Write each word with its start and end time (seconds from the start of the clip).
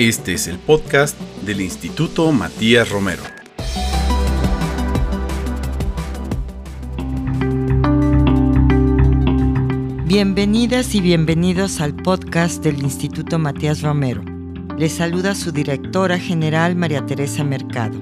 Este 0.00 0.32
es 0.32 0.46
el 0.46 0.58
podcast 0.58 1.20
del 1.42 1.60
Instituto 1.60 2.32
Matías 2.32 2.88
Romero. 2.88 3.22
Bienvenidas 10.06 10.94
y 10.94 11.02
bienvenidos 11.02 11.82
al 11.82 11.94
podcast 11.94 12.64
del 12.64 12.82
Instituto 12.82 13.38
Matías 13.38 13.82
Romero. 13.82 14.24
Les 14.78 14.94
saluda 14.94 15.34
su 15.34 15.52
directora 15.52 16.18
general 16.18 16.76
María 16.76 17.04
Teresa 17.04 17.44
Mercado. 17.44 17.98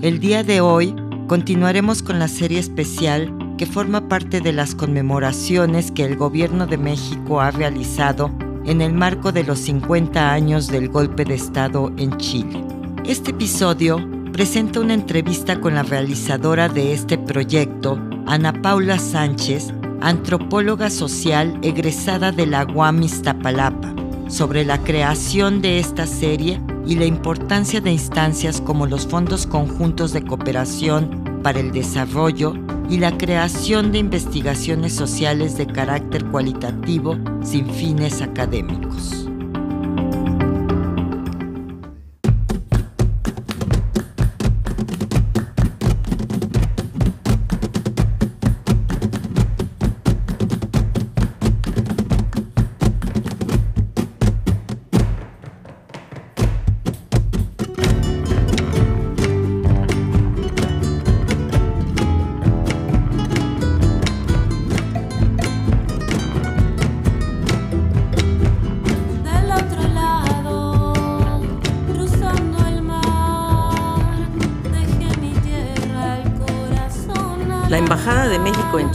El 0.00 0.20
día 0.20 0.44
de 0.44 0.60
hoy 0.60 0.94
continuaremos 1.26 2.04
con 2.04 2.20
la 2.20 2.28
serie 2.28 2.60
especial 2.60 3.36
que 3.58 3.66
forma 3.66 4.08
parte 4.08 4.40
de 4.40 4.52
las 4.52 4.76
conmemoraciones 4.76 5.90
que 5.90 6.04
el 6.04 6.14
Gobierno 6.14 6.68
de 6.68 6.78
México 6.78 7.40
ha 7.40 7.50
realizado 7.50 8.30
en 8.64 8.80
el 8.80 8.92
marco 8.92 9.32
de 9.32 9.44
los 9.44 9.58
50 9.60 10.32
años 10.32 10.68
del 10.68 10.88
golpe 10.88 11.24
de 11.24 11.34
Estado 11.34 11.92
en 11.96 12.16
Chile. 12.18 12.64
Este 13.04 13.32
episodio 13.32 13.98
presenta 14.32 14.80
una 14.80 14.94
entrevista 14.94 15.60
con 15.60 15.74
la 15.74 15.82
realizadora 15.82 16.68
de 16.68 16.92
este 16.92 17.18
proyecto, 17.18 17.98
Ana 18.26 18.52
Paula 18.62 18.98
Sánchez, 18.98 19.72
antropóloga 20.00 20.90
social 20.90 21.58
egresada 21.62 22.32
de 22.32 22.46
la 22.46 22.64
UAM 22.64 23.02
Iztapalapa, 23.02 23.94
sobre 24.28 24.64
la 24.64 24.78
creación 24.78 25.60
de 25.60 25.78
esta 25.78 26.06
serie 26.06 26.60
y 26.86 26.96
la 26.96 27.04
importancia 27.04 27.80
de 27.80 27.92
instancias 27.92 28.60
como 28.60 28.86
los 28.86 29.06
fondos 29.06 29.46
conjuntos 29.46 30.12
de 30.12 30.22
cooperación 30.22 31.21
para 31.42 31.60
el 31.60 31.72
desarrollo 31.72 32.54
y 32.88 32.98
la 32.98 33.16
creación 33.16 33.92
de 33.92 33.98
investigaciones 33.98 34.94
sociales 34.94 35.56
de 35.56 35.66
carácter 35.66 36.24
cualitativo 36.26 37.16
sin 37.42 37.68
fines 37.70 38.22
académicos. 38.22 39.21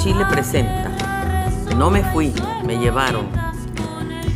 Chile 0.08 0.25
presenta 0.30 0.89
No 1.75 1.91
me 1.91 2.02
fui, 2.02 2.33
me 2.66 2.77
llevaron. 2.77 3.27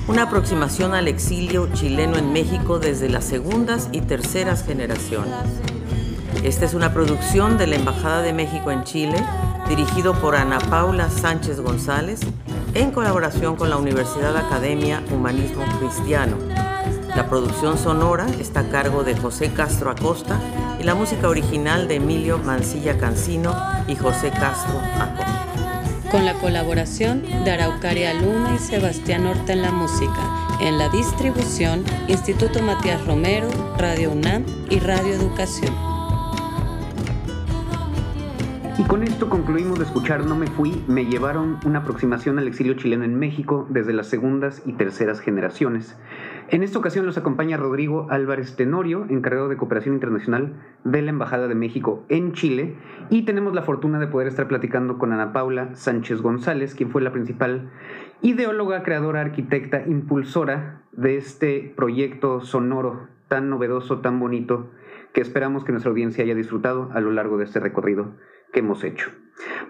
Una 0.06 0.24
aproximación 0.24 0.94
al 0.94 1.08
exilio 1.08 1.70
chileno 1.72 2.18
en 2.18 2.34
México 2.34 2.78
desde 2.78 3.08
las 3.08 3.24
segundas 3.24 3.88
y 3.94 4.02
terceras 4.02 4.66
generaciones. 4.66 5.34
Esta 6.44 6.66
es 6.66 6.74
una 6.74 6.94
producción 6.94 7.58
de 7.58 7.68
la 7.68 7.78
Embajada 7.78 8.22
de 8.22 8.34
México 8.34 8.70
en 8.70 8.84
Chile, 8.84 9.16
dirigido 9.70 10.14
por 10.14 10.36
Ana 10.36 10.60
Paula 10.60 11.10
Sánchez 11.10 11.62
González, 11.62 12.20
en 12.74 12.92
colaboración 12.92 13.56
con 13.56 13.70
la 13.70 13.78
Universidad 13.78 14.36
Academia 14.36 15.02
Humanismo 15.10 15.64
Cristiano. 15.80 16.36
La 17.16 17.30
producción 17.30 17.78
sonora 17.78 18.26
está 18.42 18.62
a 18.62 18.70
cargo 18.70 19.06
de 19.06 19.16
José 19.16 19.54
Castro 19.54 19.90
Acosta 19.90 20.38
y 20.82 20.84
la 20.84 20.96
música 20.96 21.30
original 21.30 21.88
de 21.88 21.96
Emilio 21.96 22.40
Mancilla 22.40 22.98
Cancino 22.98 23.56
y 23.88 23.96
José 23.96 24.32
Castro 24.32 24.78
Acosta 25.00 25.21
con 26.12 26.26
la 26.26 26.34
colaboración 26.34 27.22
de 27.22 27.52
Araucaria 27.52 28.14
Luna 28.14 28.54
y 28.54 28.58
Sebastián 28.58 29.26
Horta 29.26 29.54
en 29.54 29.62
la 29.62 29.72
música, 29.72 30.58
en 30.60 30.78
la 30.78 30.90
distribución 30.90 31.86
Instituto 32.10 32.62
Matías 32.62 33.06
Romero, 33.08 33.48
Radio 33.78 34.12
UNAM 34.12 34.44
y 34.70 34.80
Radio 34.80 35.14
Educación. 35.14 35.74
Y 38.78 38.84
con 38.84 39.04
esto 39.04 39.30
concluimos 39.30 39.80
de 39.80 39.86
escuchar 39.86 40.26
No 40.26 40.36
me 40.36 40.48
fui, 40.48 40.84
me 40.88 41.06
llevaron 41.06 41.60
una 41.66 41.80
aproximación 41.80 42.40
al 42.40 42.48
exilio 42.48 42.74
chileno 42.74 43.06
en 43.06 43.18
México 43.18 43.66
desde 43.70 43.94
las 43.94 44.08
segundas 44.08 44.62
y 44.66 44.74
terceras 44.74 45.22
generaciones. 45.22 45.96
En 46.52 46.64
esta 46.64 46.80
ocasión 46.80 47.06
los 47.06 47.18
acompaña 47.18 47.56
Rodrigo 47.56 48.08
Álvarez 48.10 48.58
Tenorio, 48.58 49.06
encargado 49.08 49.48
de 49.48 49.56
cooperación 49.56 49.96
internacional 49.96 50.52
de 50.84 51.02
la 51.02 51.12
Embajada 51.12 51.48
de 51.48 51.56
México 51.56 52.04
en 52.10 52.34
Chile, 52.34 52.76
y 53.10 53.22
tenemos 53.24 53.56
la 53.56 53.62
fortuna 53.62 54.00
de 54.00 54.08
poder 54.08 54.28
estar 54.28 54.50
platicando 54.50 54.98
con 54.98 55.14
Ana 55.14 55.32
Paula 55.32 55.74
Sánchez 55.76 56.22
González, 56.22 56.76
quien 56.76 56.90
fue 56.90 57.02
la 57.02 57.14
principal 57.14 57.72
ideóloga, 58.22 58.84
creadora, 58.84 59.22
arquitecta, 59.22 59.88
impulsora 59.88 60.82
de 60.92 61.16
este 61.16 61.74
proyecto 61.74 62.42
sonoro 62.42 63.08
tan 63.30 63.50
novedoso, 63.50 64.02
tan 64.02 64.20
bonito, 64.20 64.72
que 65.14 65.22
esperamos 65.22 65.64
que 65.64 65.72
nuestra 65.72 65.92
audiencia 65.92 66.26
haya 66.26 66.36
disfrutado 66.36 66.90
a 66.94 67.00
lo 67.00 67.12
largo 67.12 67.38
de 67.38 67.46
este 67.46 67.62
recorrido 67.62 68.12
que 68.52 68.60
hemos 68.60 68.84
hecho. 68.84 69.12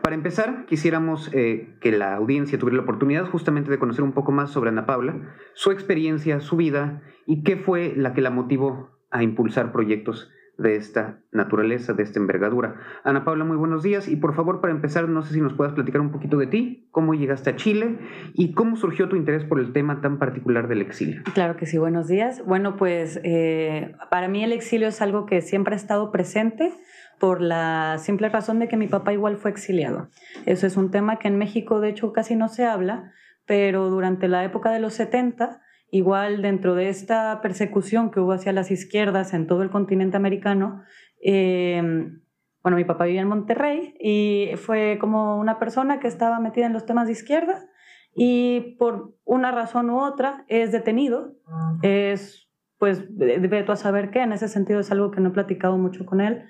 Para 0.02 0.16
empezar, 0.16 0.66
quisiéramos 0.66 1.30
eh, 1.34 1.78
que 1.80 1.92
la 1.92 2.16
audiencia 2.16 2.58
tuviera 2.58 2.78
la 2.78 2.84
oportunidad 2.84 3.26
justamente 3.26 3.72
de 3.72 3.80
conocer 3.80 4.04
un 4.04 4.14
poco 4.14 4.32
más 4.32 4.50
sobre 4.50 4.70
Ana 4.70 4.86
Paula, 4.86 5.36
su 5.54 5.72
experiencia, 5.72 6.40
su 6.40 6.58
vida 6.58 7.02
y 7.26 7.44
qué 7.44 7.56
fue 7.56 7.94
la 7.96 8.14
que 8.14 8.22
la 8.22 8.32
motivó 8.32 8.90
a 9.12 9.24
impulsar 9.24 9.72
proyectos 9.72 10.32
de 10.62 10.76
esta 10.76 11.20
naturaleza, 11.32 11.94
de 11.94 12.04
esta 12.04 12.20
envergadura. 12.20 12.76
Ana 13.04 13.26
Paula, 13.26 13.44
muy 13.44 13.58
buenos 13.58 13.84
días 13.84 14.08
y 14.08 14.16
por 14.16 14.36
favor 14.36 14.62
para 14.62 14.74
empezar, 14.74 15.10
no 15.10 15.22
sé 15.24 15.34
si 15.34 15.42
nos 15.42 15.54
puedas 15.54 15.74
platicar 15.74 16.02
un 16.02 16.12
poquito 16.12 16.38
de 16.38 16.48
ti, 16.48 16.88
cómo 16.92 17.14
llegaste 17.14 17.50
a 17.50 17.56
Chile 17.56 17.98
y 18.34 18.54
cómo 18.54 18.76
surgió 18.76 19.10
tu 19.10 19.16
interés 19.16 19.44
por 19.44 19.60
el 19.60 19.74
tema 19.74 20.02
tan 20.02 20.20
particular 20.20 20.68
del 20.68 20.82
exilio. 20.82 21.24
Claro 21.34 21.58
que 21.58 21.66
sí, 21.66 21.78
buenos 21.78 22.08
días. 22.08 22.44
Bueno, 22.46 22.78
pues 22.78 23.20
eh, 23.24 23.96
para 24.10 24.28
mí 24.28 24.44
el 24.44 24.52
exilio 24.52 24.88
es 24.88 25.02
algo 25.02 25.26
que 25.26 25.42
siempre 25.42 25.74
ha 25.74 25.78
estado 25.78 26.12
presente 26.12 26.72
por 27.20 27.42
la 27.42 27.98
simple 28.00 28.30
razón 28.30 28.60
de 28.60 28.68
que 28.68 28.78
mi 28.78 28.88
papá 28.88 29.14
igual 29.14 29.38
fue 29.38 29.52
exiliado. 29.52 30.10
Eso 30.46 30.66
es 30.66 30.76
un 30.76 30.90
tema 30.92 31.20
que 31.20 31.28
en 31.28 31.38
México 31.38 31.80
de 31.80 31.90
hecho 31.90 32.14
casi 32.14 32.36
no 32.36 32.50
se 32.50 32.66
habla, 32.66 33.12
pero 33.46 33.90
durante 33.90 34.28
la 34.28 34.44
época 34.44 34.72
de 34.72 34.80
los 34.80 34.94
70, 34.94 35.62
igual 35.92 36.42
dentro 36.42 36.74
de 36.74 36.90
esta 36.90 37.42
persecución 37.42 38.10
que 38.10 38.20
hubo 38.20 38.32
hacia 38.32 38.54
las 38.54 38.72
izquierdas 38.72 39.34
en 39.34 39.46
todo 39.46 39.62
el 39.62 39.70
continente 39.70 40.18
americano, 40.18 40.82
em, 41.22 42.22
bueno, 42.64 42.78
mi 42.78 42.86
papá 42.86 43.06
vivía 43.06 43.22
en 43.22 43.28
Monterrey 43.28 43.96
y 44.00 44.52
fue 44.56 44.98
como 45.00 45.38
una 45.38 45.60
persona 45.60 46.00
que 46.00 46.08
estaba 46.08 46.40
metida 46.40 46.66
en 46.66 46.74
los 46.74 46.86
temas 46.86 47.08
de 47.08 47.14
izquierda 47.14 47.68
y 48.16 48.76
por 48.80 49.16
una 49.26 49.52
razón 49.52 49.90
u 49.90 50.00
otra 50.00 50.46
es 50.48 50.72
detenido, 50.72 51.36
es 51.82 52.50
pues 52.78 53.04
de 53.16 53.66
a 53.68 53.76
saber 53.76 54.10
qué, 54.10 54.22
en 54.22 54.34
ese 54.34 54.48
sentido 54.48 54.80
es 54.80 54.92
algo 54.92 55.12
que 55.12 55.22
no 55.22 55.30
he 55.30 55.34
platicado 55.34 55.78
mucho 55.78 56.06
con 56.06 56.20
él, 56.20 56.46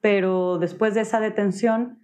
pero 0.00 0.58
después 0.58 0.94
de 0.94 1.02
esa 1.02 1.20
detención 1.20 2.00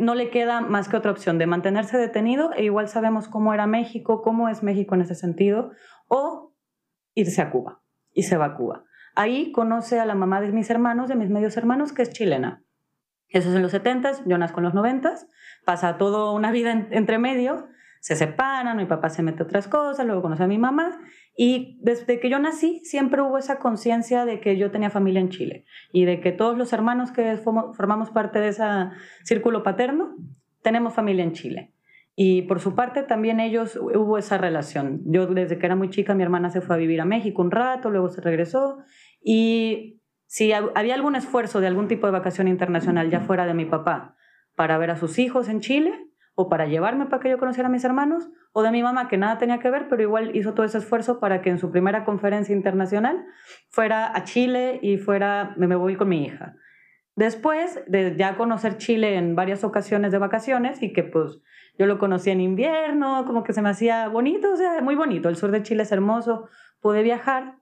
no 0.00 0.14
le 0.14 0.30
queda 0.30 0.60
más 0.60 0.88
que 0.88 0.96
otra 0.96 1.12
opción 1.12 1.38
de 1.38 1.46
mantenerse 1.46 1.96
detenido 1.96 2.52
e 2.52 2.64
igual 2.64 2.88
sabemos 2.88 3.28
cómo 3.28 3.54
era 3.54 3.66
México, 3.66 4.22
cómo 4.22 4.48
es 4.48 4.62
México 4.62 4.94
en 4.94 5.02
ese 5.02 5.14
sentido, 5.14 5.70
o 6.08 6.54
irse 7.14 7.40
a 7.40 7.50
Cuba 7.50 7.82
y 8.12 8.24
se 8.24 8.36
va 8.36 8.46
a 8.46 8.56
Cuba. 8.56 8.84
Ahí 9.14 9.52
conoce 9.52 9.98
a 10.00 10.06
la 10.06 10.14
mamá 10.14 10.40
de 10.40 10.52
mis 10.52 10.70
hermanos, 10.70 11.08
de 11.08 11.16
mis 11.16 11.30
medios 11.30 11.56
hermanos, 11.56 11.92
que 11.92 12.02
es 12.02 12.10
chilena. 12.10 12.64
Eso 13.28 13.50
es 13.50 13.54
en 13.54 13.62
los 13.62 13.74
70s, 13.74 14.22
yo 14.26 14.38
nazco 14.38 14.60
en 14.60 14.64
los 14.64 14.74
90s, 14.74 15.26
pasa 15.64 15.98
toda 15.98 16.32
una 16.32 16.50
vida 16.50 16.72
entre 16.90 17.18
medio, 17.18 17.68
se 18.00 18.16
separan, 18.16 18.76
mi 18.76 18.86
papá 18.86 19.10
se 19.10 19.22
mete 19.22 19.42
a 19.42 19.46
otras 19.46 19.68
cosas, 19.68 20.06
luego 20.06 20.22
conoce 20.22 20.44
a 20.44 20.46
mi 20.46 20.56
mamá 20.56 20.98
y 21.36 21.78
desde 21.82 22.20
que 22.20 22.30
yo 22.30 22.38
nací 22.38 22.80
siempre 22.84 23.20
hubo 23.20 23.38
esa 23.38 23.58
conciencia 23.58 24.24
de 24.24 24.40
que 24.40 24.56
yo 24.56 24.70
tenía 24.70 24.90
familia 24.90 25.20
en 25.20 25.28
Chile 25.28 25.64
y 25.92 26.04
de 26.04 26.20
que 26.20 26.32
todos 26.32 26.56
los 26.56 26.72
hermanos 26.72 27.10
que 27.10 27.36
formamos 27.36 28.10
parte 28.10 28.40
de 28.40 28.48
ese 28.48 28.64
círculo 29.24 29.62
paterno 29.62 30.16
tenemos 30.62 30.94
familia 30.94 31.24
en 31.24 31.32
Chile. 31.32 31.74
Y 32.20 32.42
por 32.42 32.58
su 32.58 32.74
parte 32.74 33.04
también 33.04 33.38
ellos 33.38 33.76
hubo 33.76 34.18
esa 34.18 34.38
relación. 34.38 35.02
Yo 35.04 35.28
desde 35.28 35.56
que 35.56 35.66
era 35.66 35.76
muy 35.76 35.88
chica 35.88 36.16
mi 36.16 36.24
hermana 36.24 36.50
se 36.50 36.60
fue 36.60 36.74
a 36.74 36.78
vivir 36.78 37.00
a 37.00 37.04
México 37.04 37.40
un 37.40 37.52
rato, 37.52 37.90
luego 37.90 38.08
se 38.08 38.20
regresó 38.20 38.78
y 39.22 40.00
si 40.26 40.52
había 40.52 40.96
algún 40.96 41.14
esfuerzo 41.14 41.60
de 41.60 41.68
algún 41.68 41.86
tipo 41.86 42.08
de 42.08 42.12
vacación 42.12 42.48
internacional 42.48 43.08
ya 43.08 43.20
fuera 43.20 43.46
de 43.46 43.54
mi 43.54 43.66
papá 43.66 44.16
para 44.56 44.78
ver 44.78 44.90
a 44.90 44.96
sus 44.96 45.20
hijos 45.20 45.48
en 45.48 45.60
Chile, 45.60 45.94
o 46.34 46.48
para 46.48 46.66
llevarme 46.66 47.06
para 47.06 47.22
que 47.22 47.30
yo 47.30 47.38
conociera 47.38 47.68
a 47.68 47.70
mis 47.70 47.84
hermanos, 47.84 48.28
o 48.50 48.64
de 48.64 48.72
mi 48.72 48.82
mamá 48.82 49.06
que 49.06 49.16
nada 49.16 49.38
tenía 49.38 49.60
que 49.60 49.70
ver, 49.70 49.86
pero 49.88 50.02
igual 50.02 50.34
hizo 50.34 50.54
todo 50.54 50.66
ese 50.66 50.78
esfuerzo 50.78 51.20
para 51.20 51.40
que 51.40 51.50
en 51.50 51.60
su 51.60 51.70
primera 51.70 52.04
conferencia 52.04 52.52
internacional 52.52 53.24
fuera 53.68 54.16
a 54.16 54.24
Chile 54.24 54.80
y 54.82 54.98
fuera, 54.98 55.54
me 55.56 55.76
voy 55.76 55.94
con 55.94 56.08
mi 56.08 56.24
hija. 56.24 56.56
Después 57.14 57.80
de 57.86 58.16
ya 58.16 58.36
conocer 58.36 58.76
Chile 58.76 59.16
en 59.16 59.36
varias 59.36 59.62
ocasiones 59.62 60.10
de 60.10 60.18
vacaciones 60.18 60.82
y 60.82 60.92
que 60.92 61.02
pues 61.04 61.40
yo 61.78 61.86
lo 61.86 61.98
conocí 61.98 62.30
en 62.30 62.40
invierno, 62.40 63.24
como 63.24 63.44
que 63.44 63.52
se 63.52 63.62
me 63.62 63.70
hacía 63.70 64.08
bonito, 64.08 64.52
o 64.52 64.56
sea, 64.56 64.80
muy 64.82 64.96
bonito, 64.96 65.28
el 65.28 65.36
sur 65.36 65.50
de 65.50 65.62
Chile 65.62 65.84
es 65.84 65.92
hermoso, 65.92 66.48
pude 66.80 67.02
viajar 67.02 67.58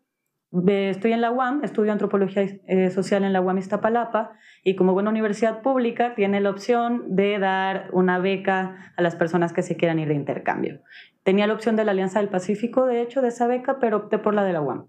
estoy 0.66 1.12
en 1.12 1.20
la 1.20 1.30
UAM, 1.30 1.62
estudio 1.64 1.92
antropología 1.92 2.42
eh, 2.66 2.90
social 2.90 3.24
en 3.24 3.32
la 3.32 3.40
UAM 3.40 3.58
Iztapalapa 3.58 4.32
y 4.62 4.76
como 4.76 4.92
buena 4.92 5.10
universidad 5.10 5.62
pública 5.62 6.14
tiene 6.14 6.40
la 6.40 6.50
opción 6.50 7.14
de 7.14 7.38
dar 7.38 7.88
una 7.92 8.18
beca 8.18 8.92
a 8.96 9.02
las 9.02 9.16
personas 9.16 9.52
que 9.52 9.62
se 9.62 9.76
quieran 9.76 9.98
ir 9.98 10.08
de 10.08 10.14
intercambio. 10.14 10.80
Tenía 11.24 11.46
la 11.46 11.54
opción 11.54 11.76
de 11.76 11.84
la 11.84 11.92
Alianza 11.92 12.20
del 12.20 12.28
Pacífico, 12.28 12.86
de 12.86 13.02
hecho, 13.02 13.20
de 13.20 13.28
esa 13.28 13.46
beca, 13.46 13.78
pero 13.80 13.96
opté 13.96 14.18
por 14.18 14.34
la 14.34 14.44
de 14.44 14.52
la 14.52 14.60
UAM. 14.60 14.86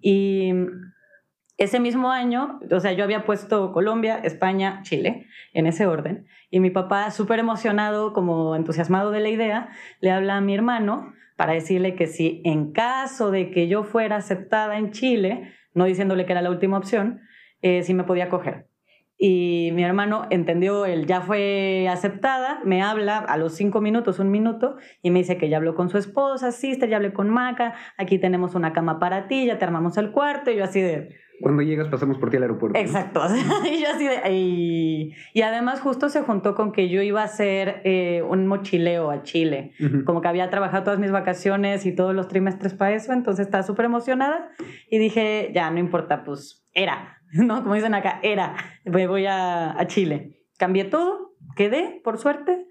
Y 0.00 0.52
ese 1.56 1.78
mismo 1.78 2.10
año, 2.10 2.60
o 2.70 2.80
sea, 2.80 2.92
yo 2.92 3.04
había 3.04 3.24
puesto 3.24 3.72
Colombia, 3.72 4.18
España, 4.18 4.80
Chile, 4.82 5.26
en 5.52 5.66
ese 5.66 5.86
orden, 5.86 6.26
y 6.50 6.60
mi 6.60 6.70
papá, 6.70 7.10
súper 7.10 7.38
emocionado, 7.38 8.12
como 8.12 8.56
entusiasmado 8.56 9.10
de 9.10 9.20
la 9.20 9.28
idea, 9.28 9.68
le 10.00 10.10
habla 10.10 10.36
a 10.36 10.40
mi 10.40 10.54
hermano 10.54 11.12
para 11.36 11.52
decirle 11.52 11.94
que 11.94 12.06
si 12.06 12.42
en 12.44 12.72
caso 12.72 13.30
de 13.30 13.50
que 13.50 13.68
yo 13.68 13.84
fuera 13.84 14.16
aceptada 14.16 14.78
en 14.78 14.90
Chile, 14.90 15.52
no 15.74 15.84
diciéndole 15.84 16.26
que 16.26 16.32
era 16.32 16.42
la 16.42 16.50
última 16.50 16.78
opción, 16.78 17.20
eh, 17.62 17.82
si 17.82 17.94
me 17.94 18.04
podía 18.04 18.28
coger. 18.28 18.68
Y 19.16 19.70
mi 19.74 19.84
hermano 19.84 20.26
entendió, 20.30 20.86
él 20.86 21.06
ya 21.06 21.20
fue 21.20 21.88
aceptada, 21.88 22.60
me 22.64 22.82
habla 22.82 23.18
a 23.18 23.36
los 23.36 23.54
cinco 23.54 23.80
minutos, 23.80 24.18
un 24.18 24.30
minuto, 24.30 24.76
y 25.02 25.10
me 25.10 25.20
dice 25.20 25.38
que 25.38 25.48
ya 25.48 25.58
habló 25.58 25.76
con 25.76 25.88
su 25.88 25.98
esposa, 25.98 26.50
sister, 26.50 26.88
ya 26.88 26.96
hablé 26.96 27.12
con 27.12 27.30
Maca, 27.30 27.74
aquí 27.96 28.18
tenemos 28.18 28.56
una 28.56 28.72
cama 28.72 28.98
para 28.98 29.28
ti, 29.28 29.46
ya 29.46 29.56
te 29.58 29.64
armamos 29.64 29.96
el 29.98 30.10
cuarto, 30.10 30.50
y 30.50 30.56
yo 30.56 30.64
así 30.64 30.80
de, 30.80 31.16
cuando 31.40 31.62
llegas 31.62 31.88
pasamos 31.88 32.18
por 32.18 32.30
ti 32.30 32.36
al 32.36 32.44
aeropuerto. 32.44 32.78
Exacto. 32.78 33.20
y 33.64 33.82
yo 33.82 33.88
así 33.88 34.06
de... 34.06 35.14
Y, 35.34 35.42
además 35.42 35.80
justo 35.80 36.08
se 36.08 36.22
juntó 36.22 36.54
con 36.54 36.72
que 36.72 36.88
yo 36.88 37.02
iba 37.02 37.22
a 37.22 37.24
hacer 37.24 37.82
eh, 37.84 38.22
un 38.22 38.46
mochileo 38.46 39.10
a 39.10 39.22
Chile. 39.22 39.72
Como 40.04 40.20
que 40.20 40.28
había 40.28 40.48
trabajado 40.50 40.84
todas 40.84 40.98
mis 40.98 41.10
vacaciones 41.10 41.86
y 41.86 41.94
todos 41.94 42.14
los 42.14 42.28
trimestres 42.28 42.74
para 42.74 42.94
eso, 42.94 43.12
entonces 43.12 43.46
estaba 43.46 43.62
súper 43.62 43.86
emocionada 43.86 44.50
y 44.90 44.98
dije, 44.98 45.50
ya, 45.54 45.70
no 45.70 45.78
importa, 45.78 46.24
pues 46.24 46.66
era, 46.72 47.18
¿no? 47.32 47.62
Como 47.62 47.74
dicen 47.74 47.94
acá, 47.94 48.20
era, 48.22 48.54
voy, 48.84 49.06
voy 49.06 49.26
a, 49.26 49.78
a 49.78 49.86
Chile. 49.86 50.40
Cambié 50.58 50.84
todo, 50.84 51.34
quedé, 51.56 52.00
por 52.04 52.18
suerte, 52.18 52.66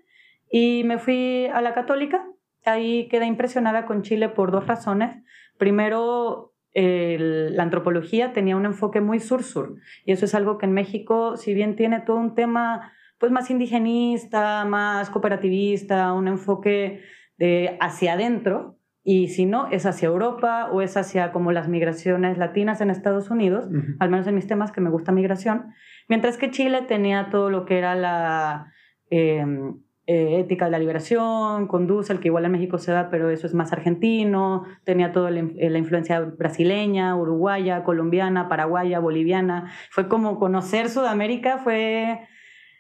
y 0.50 0.84
me 0.86 1.00
fui 1.00 1.48
a 1.48 1.62
la 1.62 1.74
católica. 1.74 2.26
Ahí 2.66 3.08
quedé 3.10 3.26
impresionada 3.26 3.86
con 3.86 4.04
Chile 4.04 4.30
por 4.30 4.52
dos 4.52 4.68
razones. 4.68 5.22
Primero, 5.58 6.53
la 6.74 7.64
antropología 7.64 8.34
tenía 8.34 8.56
un 8.56 8.66
enfoque 8.66 9.02
muy 9.02 9.20
sur-sur. 9.20 9.76
Y 10.06 10.12
eso 10.12 10.26
es 10.26 10.36
algo 10.36 10.58
que 10.58 10.66
en 10.66 10.74
México, 10.74 11.38
si 11.38 11.54
bien 11.54 11.76
tiene 11.76 12.02
todo 12.02 12.18
un 12.18 12.36
tema 12.36 12.92
pues 13.18 13.32
más 13.32 13.50
indigenista, 13.50 14.66
más 14.66 15.10
cooperativista, 15.10 16.14
un 16.14 16.28
enfoque 16.28 17.04
de 17.38 17.78
hacia 17.80 18.14
adentro, 18.14 18.78
y 19.06 19.28
si 19.28 19.46
no, 19.46 19.68
es 19.70 19.86
hacia 19.86 20.08
Europa 20.08 20.70
o 20.72 20.82
es 20.82 20.96
hacia 20.96 21.34
como 21.34 21.52
las 21.52 21.68
migraciones 21.68 22.38
latinas 22.38 22.80
en 22.80 22.90
Estados 22.90 23.30
Unidos, 23.30 23.68
al 24.00 24.10
menos 24.10 24.28
en 24.28 24.36
mis 24.36 24.48
temas 24.48 24.72
que 24.72 24.80
me 24.80 24.90
gusta 24.90 25.12
migración, 25.12 25.74
mientras 26.08 26.38
que 26.38 26.52
Chile 26.52 26.84
tenía 26.88 27.30
todo 27.30 27.50
lo 27.50 27.66
que 27.66 27.78
era 27.78 27.96
la... 27.96 28.72
Em, 29.10 29.82
eh, 30.06 30.40
ética 30.42 30.66
de 30.66 30.72
la 30.72 30.80
liberación, 30.80 31.68
conduce, 31.68 32.12
el 32.12 32.20
que 32.20 32.28
igual 32.28 32.44
en 32.44 32.52
México 32.52 32.78
se 32.78 32.92
da, 32.92 33.10
pero 33.10 33.30
eso 33.30 33.48
es 33.48 33.54
más 33.54 33.72
argentino, 33.72 34.66
tenía 34.84 35.14
toda 35.14 35.30
eh, 35.32 35.70
la, 35.70 35.78
influencia 35.78 36.20
brasileña, 36.20 37.16
uruguaya, 37.16 37.86
colombiana, 37.86 38.50
paraguaya, 38.50 39.00
boliviana. 39.00 39.72
Fue 39.92 40.10
como 40.10 40.40
conocer 40.40 40.90
Sudamérica, 40.90 41.60
fue 41.60 42.20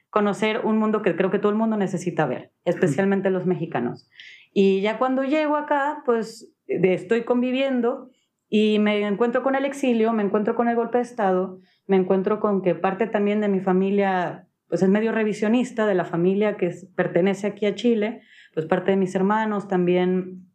conocer 0.09 0.61
un 0.65 0.77
mundo 0.77 1.01
que 1.01 1.15
creo 1.15 1.31
que 1.31 1.39
todo 1.39 1.51
el 1.53 1.57
mundo 1.57 1.77
necesita 1.77 2.25
ver, 2.25 2.51
especialmente 2.65 3.29
los 3.29 3.45
mexicanos. 3.45 4.09
Y 4.53 4.81
ya 4.81 4.97
cuando 4.97 5.23
llego 5.23 5.55
acá, 5.55 6.03
pues 6.05 6.53
estoy 6.67 7.23
conviviendo 7.23 8.09
y 8.49 8.79
me 8.79 9.01
encuentro 9.07 9.43
con 9.43 9.55
el 9.55 9.63
exilio, 9.63 10.11
me 10.11 10.23
encuentro 10.23 10.55
con 10.55 10.67
el 10.67 10.75
golpe 10.75 10.97
de 10.97 11.03
Estado, 11.03 11.59
me 11.87 11.95
encuentro 11.95 12.41
con 12.41 12.61
que 12.61 12.75
parte 12.75 13.07
también 13.07 13.39
de 13.39 13.47
mi 13.47 13.61
familia 13.61 14.47
pues 14.73 14.81
es 14.81 14.89
medio 14.89 15.11
revisionista 15.11 15.85
de 15.85 15.93
la 15.93 16.03
familia 16.03 16.57
que 16.57 16.71
pertenece 16.95 17.45
aquí 17.45 17.67
a 17.67 17.75
Chile, 17.75 18.21
pues 18.55 18.65
parte 18.65 18.89
de 18.89 18.97
mis 18.97 19.13
hermanos, 19.13 19.67
también 19.67 20.47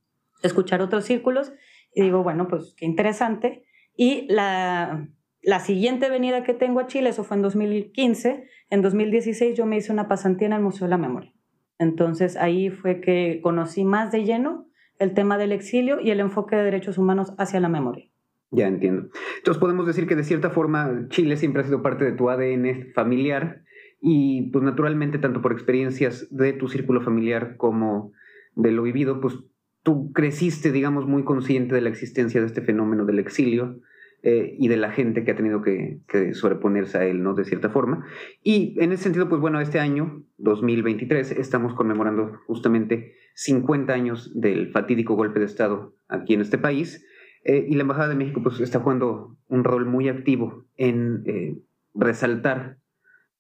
escuchar 0.42 0.82
otros 0.82 1.04
círculos, 1.04 1.52
y 1.94 2.02
digo, 2.02 2.24
bueno, 2.24 2.48
pues 2.48 2.74
qué 2.76 2.84
interesante. 2.84 3.64
Y 3.94 4.26
la, 4.28 5.08
la 5.40 5.60
siguiente 5.60 6.10
venida 6.10 6.42
que 6.42 6.52
tengo 6.52 6.80
a 6.80 6.88
Chile, 6.88 7.10
eso 7.10 7.22
fue 7.22 7.36
en 7.36 7.44
2015, 7.44 8.48
en 8.70 8.82
2016 8.82 9.56
yo 9.56 9.66
me 9.66 9.76
hice 9.76 9.92
una 9.92 10.08
pasantía 10.08 10.48
en 10.48 10.54
el 10.54 10.62
Museo 10.62 10.88
de 10.88 10.90
la 10.90 10.98
Memoria. 10.98 11.32
Entonces 11.78 12.36
ahí 12.36 12.70
fue 12.70 13.00
que 13.00 13.38
conocí 13.40 13.84
más 13.84 14.10
de 14.10 14.24
lleno 14.24 14.66
el 14.98 15.14
tema 15.14 15.38
del 15.38 15.52
exilio 15.52 16.00
y 16.00 16.10
el 16.10 16.18
enfoque 16.18 16.56
de 16.56 16.64
derechos 16.64 16.98
humanos 16.98 17.34
hacia 17.38 17.60
la 17.60 17.68
memoria. 17.68 18.10
Ya 18.50 18.66
entiendo. 18.66 19.10
Entonces 19.36 19.60
podemos 19.60 19.86
decir 19.86 20.08
que 20.08 20.16
de 20.16 20.24
cierta 20.24 20.50
forma 20.50 21.06
Chile 21.08 21.36
siempre 21.36 21.62
ha 21.62 21.66
sido 21.66 21.82
parte 21.82 22.04
de 22.04 22.12
tu 22.12 22.30
ADN 22.30 22.92
familiar 22.94 23.62
y 24.00 24.50
pues 24.50 24.64
naturalmente, 24.64 25.18
tanto 25.18 25.42
por 25.42 25.52
experiencias 25.52 26.28
de 26.30 26.52
tu 26.52 26.68
círculo 26.68 27.00
familiar 27.00 27.56
como 27.56 28.12
de 28.54 28.72
lo 28.72 28.82
vivido, 28.82 29.20
pues 29.20 29.38
tú 29.82 30.12
creciste, 30.12 30.72
digamos, 30.72 31.06
muy 31.06 31.24
consciente 31.24 31.74
de 31.74 31.80
la 31.80 31.88
existencia 31.88 32.40
de 32.40 32.46
este 32.46 32.62
fenómeno 32.62 33.04
del 33.06 33.18
exilio 33.18 33.80
eh, 34.22 34.56
y 34.58 34.68
de 34.68 34.76
la 34.76 34.90
gente 34.90 35.24
que 35.24 35.30
ha 35.30 35.36
tenido 35.36 35.62
que, 35.62 36.00
sobreponerse 36.32 36.98
a 36.98 37.04
él, 37.04 37.22
¿no? 37.22 37.34
De 37.34 37.44
cierta 37.44 37.70
forma. 37.70 38.04
Y 38.42 38.76
en 38.80 38.92
ese 38.92 39.04
sentido, 39.04 39.28
pues 39.28 39.40
bueno, 39.40 39.60
este 39.60 39.78
año, 39.78 40.24
2023, 40.38 41.32
estamos 41.32 41.74
conmemorando 41.74 42.38
justamente 42.46 43.14
50 43.34 43.92
años 43.92 44.32
del 44.34 44.72
fatídico 44.72 45.14
golpe 45.14 45.38
de 45.38 45.46
Estado 45.46 45.94
aquí 46.08 46.34
en 46.34 46.40
este 46.40 46.58
país. 46.58 47.04
Eh, 47.44 47.66
y 47.68 47.74
la 47.76 47.82
Embajada 47.82 48.08
de 48.08 48.16
México 48.16 48.42
pues 48.42 48.60
está 48.60 48.80
jugando 48.80 49.36
un 49.46 49.64
rol 49.64 49.86
muy 49.86 50.08
activo 50.08 50.66
en 50.76 51.22
eh, 51.26 51.56
resaltar 51.94 52.78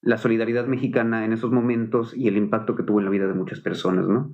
la 0.00 0.18
solidaridad 0.18 0.66
mexicana 0.66 1.24
en 1.24 1.32
esos 1.32 1.50
momentos 1.50 2.16
y 2.16 2.28
el 2.28 2.36
impacto 2.36 2.76
que 2.76 2.82
tuvo 2.82 3.00
en 3.00 3.06
la 3.06 3.10
vida 3.10 3.26
de 3.26 3.34
muchas 3.34 3.60
personas, 3.60 4.08
¿no? 4.08 4.32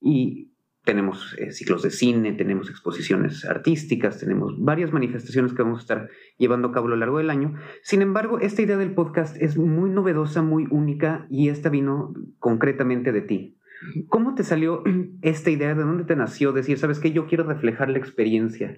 Y 0.00 0.52
tenemos 0.86 1.34
eh, 1.38 1.50
ciclos 1.50 1.82
de 1.82 1.90
cine, 1.90 2.32
tenemos 2.32 2.70
exposiciones 2.70 3.44
artísticas, 3.44 4.20
tenemos 4.20 4.54
varias 4.58 4.92
manifestaciones 4.92 5.52
que 5.52 5.62
vamos 5.62 5.80
a 5.80 5.82
estar 5.82 6.10
llevando 6.38 6.68
a 6.68 6.72
cabo 6.72 6.86
a 6.86 6.90
lo 6.90 6.96
largo 6.96 7.18
del 7.18 7.30
año. 7.30 7.54
Sin 7.82 8.02
embargo, 8.02 8.38
esta 8.38 8.62
idea 8.62 8.76
del 8.76 8.94
podcast 8.94 9.36
es 9.40 9.58
muy 9.58 9.90
novedosa, 9.90 10.42
muy 10.42 10.66
única 10.70 11.26
y 11.28 11.48
esta 11.48 11.70
vino 11.70 12.14
concretamente 12.38 13.10
de 13.10 13.20
ti. 13.20 13.58
¿Cómo 14.08 14.34
te 14.34 14.44
salió 14.44 14.84
esta 15.22 15.50
idea? 15.50 15.74
¿De 15.74 15.82
dónde 15.82 16.04
te 16.04 16.14
nació? 16.14 16.52
Decir, 16.52 16.78
¿sabes 16.78 17.00
qué? 17.00 17.10
Yo 17.10 17.26
quiero 17.26 17.44
reflejar 17.44 17.90
la 17.90 17.98
experiencia 17.98 18.76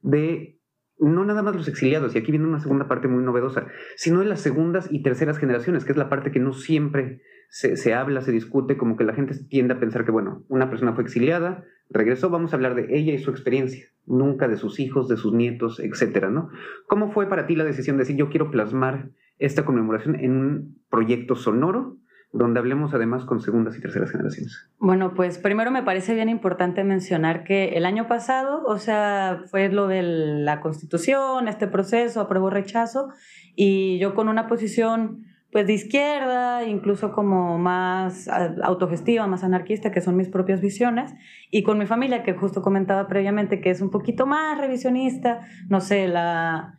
de 0.00 0.60
no 1.08 1.24
nada 1.24 1.42
más 1.42 1.56
los 1.56 1.68
exiliados, 1.68 2.14
y 2.14 2.18
aquí 2.18 2.30
viene 2.30 2.46
una 2.46 2.60
segunda 2.60 2.88
parte 2.88 3.08
muy 3.08 3.22
novedosa, 3.22 3.66
sino 3.96 4.20
de 4.20 4.26
las 4.26 4.40
segundas 4.40 4.88
y 4.90 5.02
terceras 5.02 5.38
generaciones, 5.38 5.84
que 5.84 5.92
es 5.92 5.98
la 5.98 6.08
parte 6.08 6.30
que 6.30 6.40
no 6.40 6.52
siempre 6.52 7.20
se, 7.48 7.92
habla, 7.92 8.22
se 8.22 8.32
discute, 8.32 8.78
como 8.78 8.96
que 8.96 9.04
la 9.04 9.12
gente 9.12 9.34
tiende 9.48 9.74
a 9.74 9.80
pensar 9.80 10.04
que, 10.04 10.10
bueno, 10.10 10.44
una 10.48 10.70
persona 10.70 10.94
fue 10.94 11.04
exiliada, 11.04 11.64
regresó, 11.90 12.30
vamos 12.30 12.52
a 12.52 12.56
hablar 12.56 12.74
de 12.74 12.96
ella 12.96 13.12
y 13.12 13.18
su 13.18 13.30
experiencia, 13.30 13.86
nunca 14.06 14.48
de 14.48 14.56
sus 14.56 14.80
hijos, 14.80 15.08
de 15.08 15.18
sus 15.18 15.34
nietos, 15.34 15.78
etcétera, 15.78 16.30
¿no? 16.30 16.48
¿Cómo 16.86 17.12
fue 17.12 17.28
para 17.28 17.46
ti 17.46 17.54
la 17.54 17.64
decisión 17.64 17.96
de 17.96 18.02
decir, 18.02 18.16
yo 18.16 18.30
quiero 18.30 18.50
plasmar 18.50 19.10
esta 19.38 19.64
conmemoración 19.64 20.14
en 20.14 20.36
un 20.36 20.82
proyecto 20.88 21.34
sonoro 21.34 21.98
donde 22.32 22.60
hablemos 22.60 22.94
además 22.94 23.24
con 23.24 23.40
segundas 23.40 23.76
y 23.76 23.80
terceras 23.80 24.10
generaciones. 24.10 24.66
Bueno, 24.78 25.12
pues 25.14 25.38
primero 25.38 25.70
me 25.70 25.82
parece 25.82 26.14
bien 26.14 26.30
importante 26.30 26.82
mencionar 26.82 27.44
que 27.44 27.76
el 27.76 27.84
año 27.84 28.08
pasado, 28.08 28.62
o 28.64 28.78
sea, 28.78 29.42
fue 29.50 29.68
lo 29.68 29.86
de 29.86 30.02
la 30.02 30.60
constitución, 30.60 31.46
este 31.46 31.68
proceso, 31.68 32.20
apruebo 32.20 32.48
rechazo, 32.48 33.10
y 33.54 33.98
yo 33.98 34.14
con 34.14 34.28
una 34.28 34.46
posición 34.46 35.26
pues 35.52 35.66
de 35.66 35.74
izquierda, 35.74 36.64
incluso 36.64 37.12
como 37.12 37.58
más 37.58 38.26
autogestiva, 38.62 39.26
más 39.26 39.44
anarquista, 39.44 39.92
que 39.92 40.00
son 40.00 40.16
mis 40.16 40.30
propias 40.30 40.62
visiones, 40.62 41.12
y 41.50 41.62
con 41.62 41.78
mi 41.78 41.84
familia, 41.84 42.22
que 42.22 42.32
justo 42.32 42.62
comentaba 42.62 43.06
previamente, 43.06 43.60
que 43.60 43.68
es 43.68 43.82
un 43.82 43.90
poquito 43.90 44.24
más 44.24 44.56
revisionista, 44.56 45.46
no 45.68 45.82
sé, 45.82 46.08
la, 46.08 46.78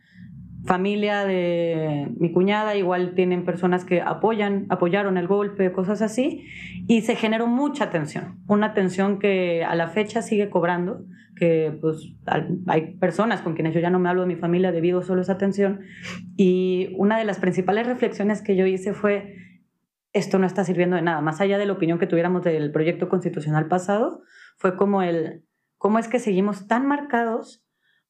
familia 0.64 1.24
de 1.24 2.08
mi 2.18 2.32
cuñada, 2.32 2.74
igual 2.74 3.14
tienen 3.14 3.44
personas 3.44 3.84
que 3.84 4.00
apoyan, 4.00 4.66
apoyaron 4.70 5.18
el 5.18 5.26
golpe, 5.26 5.72
cosas 5.72 6.00
así, 6.00 6.46
y 6.86 7.02
se 7.02 7.16
generó 7.16 7.46
mucha 7.46 7.90
tensión, 7.90 8.38
una 8.48 8.72
tensión 8.72 9.18
que 9.18 9.64
a 9.64 9.74
la 9.74 9.88
fecha 9.88 10.22
sigue 10.22 10.48
cobrando, 10.48 11.04
que 11.36 11.76
pues 11.80 12.14
hay 12.66 12.94
personas 12.94 13.42
con 13.42 13.54
quienes 13.54 13.74
yo 13.74 13.80
ya 13.80 13.90
no 13.90 13.98
me 13.98 14.08
hablo 14.08 14.22
de 14.22 14.28
mi 14.28 14.36
familia 14.36 14.72
debido 14.72 15.02
solo 15.02 15.20
a 15.20 15.22
esa 15.22 15.38
tensión, 15.38 15.80
y 16.36 16.94
una 16.96 17.18
de 17.18 17.24
las 17.24 17.38
principales 17.38 17.86
reflexiones 17.86 18.40
que 18.40 18.56
yo 18.56 18.66
hice 18.66 18.94
fue, 18.94 19.36
esto 20.12 20.38
no 20.38 20.46
está 20.46 20.64
sirviendo 20.64 20.96
de 20.96 21.02
nada, 21.02 21.20
más 21.20 21.40
allá 21.40 21.58
de 21.58 21.66
la 21.66 21.72
opinión 21.74 21.98
que 21.98 22.06
tuviéramos 22.06 22.42
del 22.42 22.72
proyecto 22.72 23.08
constitucional 23.08 23.68
pasado, 23.68 24.22
fue 24.56 24.76
como 24.76 25.02
el, 25.02 25.44
cómo 25.76 25.98
es 25.98 26.08
que 26.08 26.20
seguimos 26.20 26.66
tan 26.68 26.86
marcados 26.86 27.66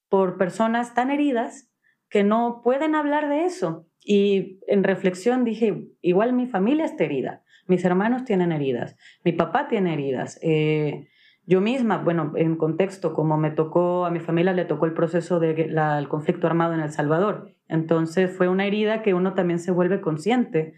por 0.08 0.38
personas 0.38 0.94
tan 0.94 1.10
heridas, 1.10 1.73
que 2.14 2.22
no 2.22 2.60
pueden 2.62 2.94
hablar 2.94 3.28
de 3.28 3.44
eso. 3.44 3.88
Y 3.98 4.60
en 4.68 4.84
reflexión 4.84 5.42
dije, 5.42 5.88
igual 6.00 6.32
mi 6.32 6.46
familia 6.46 6.84
está 6.84 7.02
herida, 7.02 7.42
mis 7.66 7.84
hermanos 7.84 8.24
tienen 8.24 8.52
heridas, 8.52 8.96
mi 9.24 9.32
papá 9.32 9.66
tiene 9.66 9.94
heridas. 9.94 10.38
Eh, 10.40 11.08
yo 11.44 11.60
misma, 11.60 11.98
bueno, 11.98 12.30
en 12.36 12.54
contexto, 12.54 13.14
como 13.14 13.36
me 13.36 13.50
tocó, 13.50 14.06
a 14.06 14.12
mi 14.12 14.20
familia 14.20 14.52
le 14.52 14.64
tocó 14.64 14.86
el 14.86 14.94
proceso 14.94 15.40
del 15.40 16.08
conflicto 16.08 16.46
armado 16.46 16.72
en 16.74 16.82
El 16.82 16.92
Salvador. 16.92 17.56
Entonces 17.66 18.30
fue 18.30 18.46
una 18.46 18.64
herida 18.64 19.02
que 19.02 19.12
uno 19.12 19.34
también 19.34 19.58
se 19.58 19.72
vuelve 19.72 20.00
consciente 20.00 20.74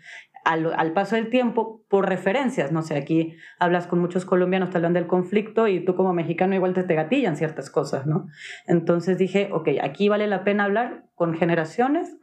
al, 0.47 0.93
paso 0.93 1.17
del 1.17 1.29
tiempo 1.29 1.85
por 1.88 2.09
referencias. 2.09 2.71
No 2.71 2.83
sé, 2.83 2.97
aquí 2.97 3.37
hablas 3.59 3.87
con 3.87 3.99
muchos 3.99 4.25
colombianos, 4.25 4.71
te 4.71 4.76
hablan 4.76 4.93
del 4.93 5.07
conflicto 5.07 5.67
y 5.67 5.85
tú 5.85 5.97
como 5.97 6.12
mexicano 6.12 6.55
igual 6.55 6.73
te, 6.73 6.85
te 6.85 6.95
gatillan 6.95 7.37
ciertas 7.37 7.69
cosas, 7.69 8.07
¿no? 8.07 8.29
Entonces 8.67 9.19
dije, 9.19 9.50
ok, 9.53 9.69
aquí 9.83 10.09
vale 10.09 10.26
la 10.26 10.45
pena 10.45 10.65
hablar 10.65 11.05
con 11.15 11.35
generaciones 11.35 12.17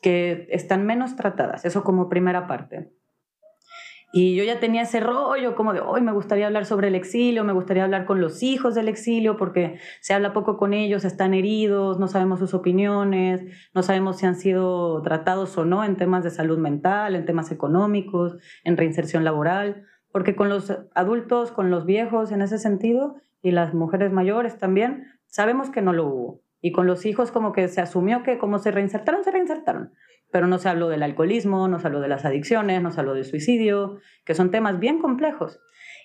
que 0.00 0.46
están 0.50 0.86
menos 0.86 1.16
tratadas. 1.16 1.64
Eso 1.64 1.82
como 1.82 2.08
primera 2.08 2.46
parte. 2.46 2.92
Y 4.18 4.34
yo 4.34 4.44
ya 4.44 4.60
tenía 4.60 4.80
ese 4.80 4.98
rollo 4.98 5.54
como 5.54 5.74
de, 5.74 5.80
hoy 5.80 6.00
me 6.00 6.10
gustaría 6.10 6.46
hablar 6.46 6.64
sobre 6.64 6.88
el 6.88 6.94
exilio, 6.94 7.44
me 7.44 7.52
gustaría 7.52 7.84
hablar 7.84 8.06
con 8.06 8.18
los 8.18 8.42
hijos 8.42 8.74
del 8.74 8.88
exilio, 8.88 9.36
porque 9.36 9.78
se 10.00 10.14
habla 10.14 10.32
poco 10.32 10.56
con 10.56 10.72
ellos, 10.72 11.04
están 11.04 11.34
heridos, 11.34 11.98
no 11.98 12.08
sabemos 12.08 12.38
sus 12.38 12.54
opiniones, 12.54 13.42
no 13.74 13.82
sabemos 13.82 14.16
si 14.16 14.24
han 14.24 14.36
sido 14.36 15.02
tratados 15.02 15.58
o 15.58 15.66
no 15.66 15.84
en 15.84 15.96
temas 15.96 16.24
de 16.24 16.30
salud 16.30 16.56
mental, 16.56 17.14
en 17.14 17.26
temas 17.26 17.52
económicos, 17.52 18.38
en 18.64 18.78
reinserción 18.78 19.22
laboral, 19.22 19.84
porque 20.10 20.34
con 20.34 20.48
los 20.48 20.72
adultos, 20.94 21.52
con 21.52 21.70
los 21.70 21.84
viejos 21.84 22.32
en 22.32 22.40
ese 22.40 22.56
sentido, 22.56 23.16
y 23.42 23.50
las 23.50 23.74
mujeres 23.74 24.12
mayores 24.12 24.56
también, 24.56 25.08
sabemos 25.26 25.68
que 25.68 25.82
no 25.82 25.92
lo 25.92 26.06
hubo. 26.06 26.40
Y 26.62 26.72
con 26.72 26.86
los 26.86 27.04
hijos 27.04 27.30
como 27.30 27.52
que 27.52 27.68
se 27.68 27.82
asumió 27.82 28.22
que 28.22 28.38
como 28.38 28.60
se 28.60 28.70
reinsertaron, 28.70 29.24
se 29.24 29.30
reinsertaron 29.30 29.92
pero 30.30 30.46
no 30.46 30.58
se 30.58 30.68
habló 30.68 30.88
del 30.88 31.02
alcoholismo, 31.02 31.68
no 31.68 31.78
se 31.78 31.86
habló 31.86 32.00
de 32.00 32.08
las 32.08 32.24
adicciones, 32.24 32.82
no 32.82 32.90
se 32.90 33.00
habló 33.00 33.14
del 33.14 33.24
suicidio, 33.24 33.98
que 34.24 34.34
son 34.34 34.50
temas 34.50 34.78
bien 34.78 34.98
complejos. 34.98 35.60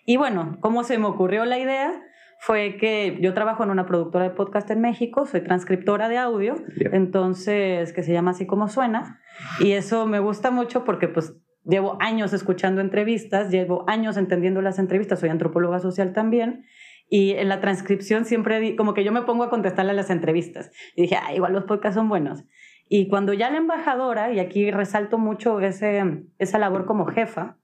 Y 0.05 0.17
bueno, 0.17 0.57
¿cómo 0.61 0.83
se 0.83 0.97
me 0.97 1.05
ocurrió 1.05 1.45
la 1.45 1.59
idea? 1.59 2.01
Fue 2.39 2.77
que 2.77 3.19
yo 3.21 3.33
trabajo 3.33 3.63
en 3.63 3.69
una 3.69 3.85
productora 3.85 4.25
de 4.25 4.31
podcast 4.31 4.69
en 4.71 4.81
México, 4.81 5.25
soy 5.25 5.41
transcriptora 5.41 6.09
de 6.09 6.17
audio, 6.17 6.55
entonces, 6.91 7.93
que 7.93 8.01
se 8.01 8.13
llama 8.13 8.31
así 8.31 8.47
como 8.47 8.67
suena, 8.67 9.19
y 9.59 9.73
eso 9.73 10.07
me 10.07 10.19
gusta 10.19 10.49
mucho 10.49 10.83
porque 10.83 11.07
pues 11.07 11.35
llevo 11.63 11.97
años 11.99 12.33
escuchando 12.33 12.81
entrevistas, 12.81 13.51
llevo 13.51 13.85
años 13.87 14.17
entendiendo 14.17 14.61
las 14.61 14.79
entrevistas, 14.79 15.19
soy 15.19 15.29
antropóloga 15.29 15.79
social 15.79 16.13
también, 16.13 16.65
y 17.13 17.33
en 17.33 17.49
la 17.49 17.59
transcripción 17.59 18.25
siempre, 18.25 18.75
como 18.75 18.93
que 18.93 19.03
yo 19.03 19.11
me 19.11 19.21
pongo 19.23 19.43
a 19.43 19.49
contestarle 19.49 19.91
a 19.91 19.95
las 19.95 20.09
entrevistas. 20.09 20.71
Y 20.95 21.03
dije, 21.03 21.17
ah, 21.21 21.33
igual 21.35 21.51
los 21.51 21.65
podcasts 21.65 21.95
son 21.95 22.07
buenos. 22.07 22.45
Y 22.93 23.07
cuando 23.07 23.31
ya 23.31 23.49
la 23.49 23.55
embajadora, 23.55 24.33
y 24.33 24.39
aquí 24.41 24.69
resalto 24.69 25.17
mucho 25.17 25.61
ese, 25.61 26.25
esa 26.39 26.59
labor 26.59 26.85
como 26.85 27.05
jefa, 27.05 27.55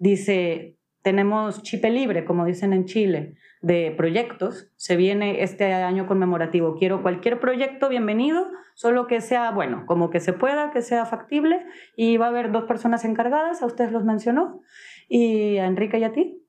dice, 0.00 0.76
tenemos 1.02 1.62
chipe 1.62 1.88
libre, 1.88 2.24
como 2.24 2.44
dicen 2.44 2.72
en 2.72 2.84
Chile, 2.84 3.36
de 3.60 3.94
proyectos. 3.96 4.72
Se 4.74 4.96
viene 4.96 5.44
este 5.44 5.72
año 5.72 6.08
conmemorativo. 6.08 6.74
Quiero 6.74 7.00
cualquier 7.00 7.38
proyecto, 7.38 7.88
bienvenido, 7.90 8.48
solo 8.74 9.06
que 9.06 9.20
sea 9.20 9.52
bueno, 9.52 9.84
como 9.86 10.10
que 10.10 10.18
se 10.18 10.32
pueda, 10.32 10.72
que 10.72 10.82
sea 10.82 11.06
factible. 11.06 11.64
Y 11.94 12.16
va 12.16 12.26
a 12.26 12.30
haber 12.30 12.50
dos 12.50 12.64
personas 12.64 13.04
encargadas, 13.04 13.62
a 13.62 13.66
ustedes 13.66 13.92
los 13.92 14.02
mencionó, 14.02 14.62
y 15.08 15.58
a 15.58 15.66
Enrique 15.66 16.00
y 16.00 16.04
a 16.04 16.12
ti. 16.12 16.44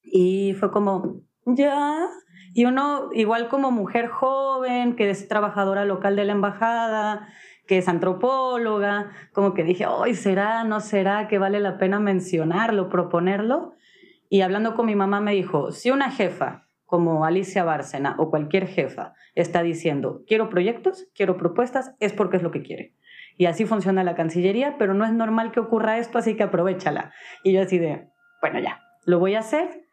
Y 0.00 0.54
fue 0.60 0.70
como, 0.70 1.22
ya. 1.44 2.06
Y 2.52 2.66
uno, 2.66 3.10
igual 3.14 3.48
como 3.48 3.72
mujer 3.72 4.06
joven, 4.06 4.94
que 4.94 5.10
es 5.10 5.26
trabajadora 5.26 5.84
local 5.84 6.14
de 6.14 6.24
la 6.24 6.32
embajada, 6.34 7.26
que 7.66 7.78
es 7.78 7.88
antropóloga, 7.88 9.10
como 9.32 9.54
que 9.54 9.64
dije, 9.64 9.86
hoy 9.86 10.14
será, 10.14 10.64
no 10.64 10.80
será, 10.80 11.28
que 11.28 11.38
vale 11.38 11.60
la 11.60 11.78
pena 11.78 12.00
mencionarlo, 12.00 12.88
proponerlo. 12.88 13.74
Y 14.28 14.42
hablando 14.42 14.74
con 14.74 14.86
mi 14.86 14.94
mamá 14.94 15.20
me 15.20 15.32
dijo, 15.32 15.72
si 15.72 15.90
una 15.90 16.10
jefa 16.10 16.66
como 16.84 17.24
Alicia 17.24 17.64
Bárcena 17.64 18.14
o 18.18 18.30
cualquier 18.30 18.66
jefa 18.66 19.14
está 19.34 19.62
diciendo, 19.62 20.22
quiero 20.26 20.48
proyectos, 20.48 21.08
quiero 21.14 21.36
propuestas, 21.36 21.94
es 22.00 22.12
porque 22.12 22.36
es 22.36 22.42
lo 22.42 22.50
que 22.50 22.62
quiere. 22.62 22.94
Y 23.36 23.46
así 23.46 23.64
funciona 23.64 24.04
la 24.04 24.14
Cancillería, 24.14 24.76
pero 24.78 24.94
no 24.94 25.04
es 25.04 25.12
normal 25.12 25.50
que 25.50 25.60
ocurra 25.60 25.98
esto, 25.98 26.18
así 26.18 26.36
que 26.36 26.44
aprovechala. 26.44 27.12
Y 27.42 27.52
yo 27.52 27.62
así 27.62 27.80
bueno, 28.40 28.60
ya, 28.60 28.80
lo 29.06 29.18
voy 29.18 29.34
a 29.34 29.40
hacer 29.40 29.83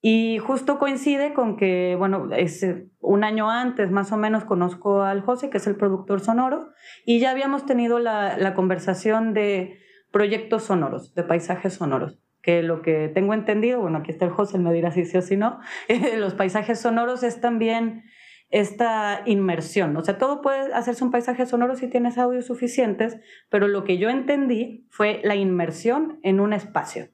y 0.00 0.38
justo 0.38 0.78
coincide 0.78 1.34
con 1.34 1.56
que, 1.56 1.96
bueno, 1.98 2.28
es 2.32 2.62
eh, 2.62 2.88
un 3.00 3.24
año 3.24 3.50
antes 3.50 3.90
más 3.90 4.12
o 4.12 4.16
menos 4.16 4.44
conozco 4.44 5.02
al 5.02 5.22
José, 5.22 5.50
que 5.50 5.58
es 5.58 5.66
el 5.66 5.76
productor 5.76 6.20
sonoro, 6.20 6.68
y 7.04 7.20
ya 7.20 7.30
habíamos 7.30 7.66
tenido 7.66 7.98
la, 7.98 8.36
la 8.36 8.54
conversación 8.54 9.34
de 9.34 9.78
proyectos 10.12 10.64
sonoros, 10.64 11.14
de 11.14 11.22
paisajes 11.22 11.74
sonoros 11.74 12.20
que 12.40 12.62
lo 12.62 12.82
que 12.82 13.08
tengo 13.08 13.34
entendido, 13.34 13.80
bueno, 13.80 13.98
aquí 13.98 14.10
está 14.10 14.24
el 14.24 14.30
José, 14.30 14.56
él 14.56 14.62
me 14.62 14.72
dirá 14.72 14.90
si 14.90 15.04
sí 15.04 15.18
o 15.18 15.22
si 15.22 15.36
no, 15.36 15.58
los 16.18 16.34
paisajes 16.34 16.80
sonoros 16.80 17.22
es 17.22 17.40
también 17.40 18.04
esta 18.50 19.22
inmersión. 19.26 19.96
O 19.96 20.02
sea, 20.02 20.18
todo 20.18 20.40
puede 20.40 20.72
hacerse 20.72 21.04
un 21.04 21.10
paisaje 21.10 21.44
sonoro 21.46 21.76
si 21.76 21.88
tienes 21.88 22.16
audios 22.16 22.46
suficientes, 22.46 23.18
pero 23.50 23.68
lo 23.68 23.84
que 23.84 23.98
yo 23.98 24.08
entendí 24.08 24.86
fue 24.90 25.20
la 25.24 25.34
inmersión 25.34 26.18
en 26.22 26.40
un 26.40 26.52
espacio. 26.52 27.08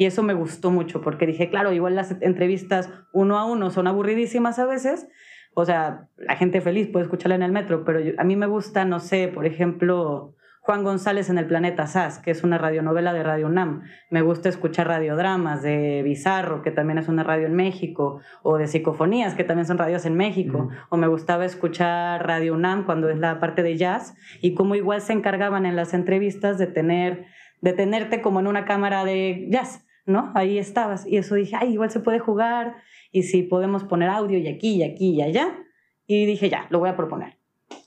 Y 0.00 0.06
eso 0.06 0.22
me 0.22 0.32
gustó 0.32 0.70
mucho 0.70 1.02
porque 1.02 1.26
dije, 1.26 1.50
claro, 1.50 1.74
igual 1.74 1.94
las 1.94 2.16
entrevistas 2.22 2.88
uno 3.12 3.38
a 3.38 3.44
uno 3.44 3.68
son 3.68 3.86
aburridísimas 3.86 4.58
a 4.58 4.64
veces. 4.64 5.06
O 5.52 5.66
sea, 5.66 6.08
la 6.16 6.36
gente 6.36 6.62
feliz 6.62 6.88
puede 6.88 7.04
escucharla 7.04 7.34
en 7.34 7.42
el 7.42 7.52
metro, 7.52 7.84
pero 7.84 8.00
a 8.16 8.24
mí 8.24 8.34
me 8.34 8.46
gusta, 8.46 8.86
no 8.86 8.98
sé, 8.98 9.28
por 9.28 9.44
ejemplo, 9.44 10.36
Juan 10.62 10.84
González 10.84 11.28
en 11.28 11.36
el 11.36 11.44
Planeta 11.44 11.86
SAS, 11.86 12.18
que 12.18 12.30
es 12.30 12.42
una 12.42 12.56
radionovela 12.56 13.12
de 13.12 13.22
Radio 13.22 13.48
UNAM. 13.48 13.82
Me 14.10 14.22
gusta 14.22 14.48
escuchar 14.48 14.88
radiodramas 14.88 15.60
de 15.60 16.00
Bizarro, 16.02 16.62
que 16.62 16.70
también 16.70 16.96
es 16.96 17.08
una 17.08 17.22
radio 17.22 17.44
en 17.44 17.54
México, 17.54 18.22
o 18.42 18.56
de 18.56 18.68
Psicofonías, 18.68 19.34
que 19.34 19.44
también 19.44 19.66
son 19.66 19.76
radios 19.76 20.06
en 20.06 20.16
México. 20.16 20.70
O 20.88 20.96
me 20.96 21.08
gustaba 21.08 21.44
escuchar 21.44 22.26
Radio 22.26 22.54
UNAM 22.54 22.86
cuando 22.86 23.10
es 23.10 23.18
la 23.18 23.38
parte 23.38 23.62
de 23.62 23.76
jazz, 23.76 24.14
y 24.40 24.54
cómo 24.54 24.76
igual 24.76 25.02
se 25.02 25.12
encargaban 25.12 25.66
en 25.66 25.76
las 25.76 25.92
entrevistas 25.92 26.56
de 26.56 26.68
tener 26.68 27.26
de 27.60 27.74
tenerte 27.74 28.22
como 28.22 28.40
en 28.40 28.46
una 28.46 28.64
cámara 28.64 29.04
de 29.04 29.46
jazz 29.50 29.84
¿no? 30.06 30.32
Ahí 30.34 30.58
estabas. 30.58 31.06
Y 31.06 31.16
eso 31.16 31.34
dije, 31.34 31.56
ay, 31.58 31.72
igual 31.72 31.90
se 31.90 32.00
puede 32.00 32.18
jugar 32.18 32.76
y 33.12 33.24
si 33.24 33.42
podemos 33.42 33.84
poner 33.84 34.08
audio 34.08 34.38
y 34.38 34.48
aquí 34.48 34.76
y 34.76 34.82
aquí 34.82 35.10
y 35.10 35.22
allá. 35.22 35.58
Y 36.06 36.26
dije, 36.26 36.48
ya, 36.48 36.66
lo 36.70 36.80
voy 36.80 36.88
a 36.88 36.96
proponer. 36.96 37.38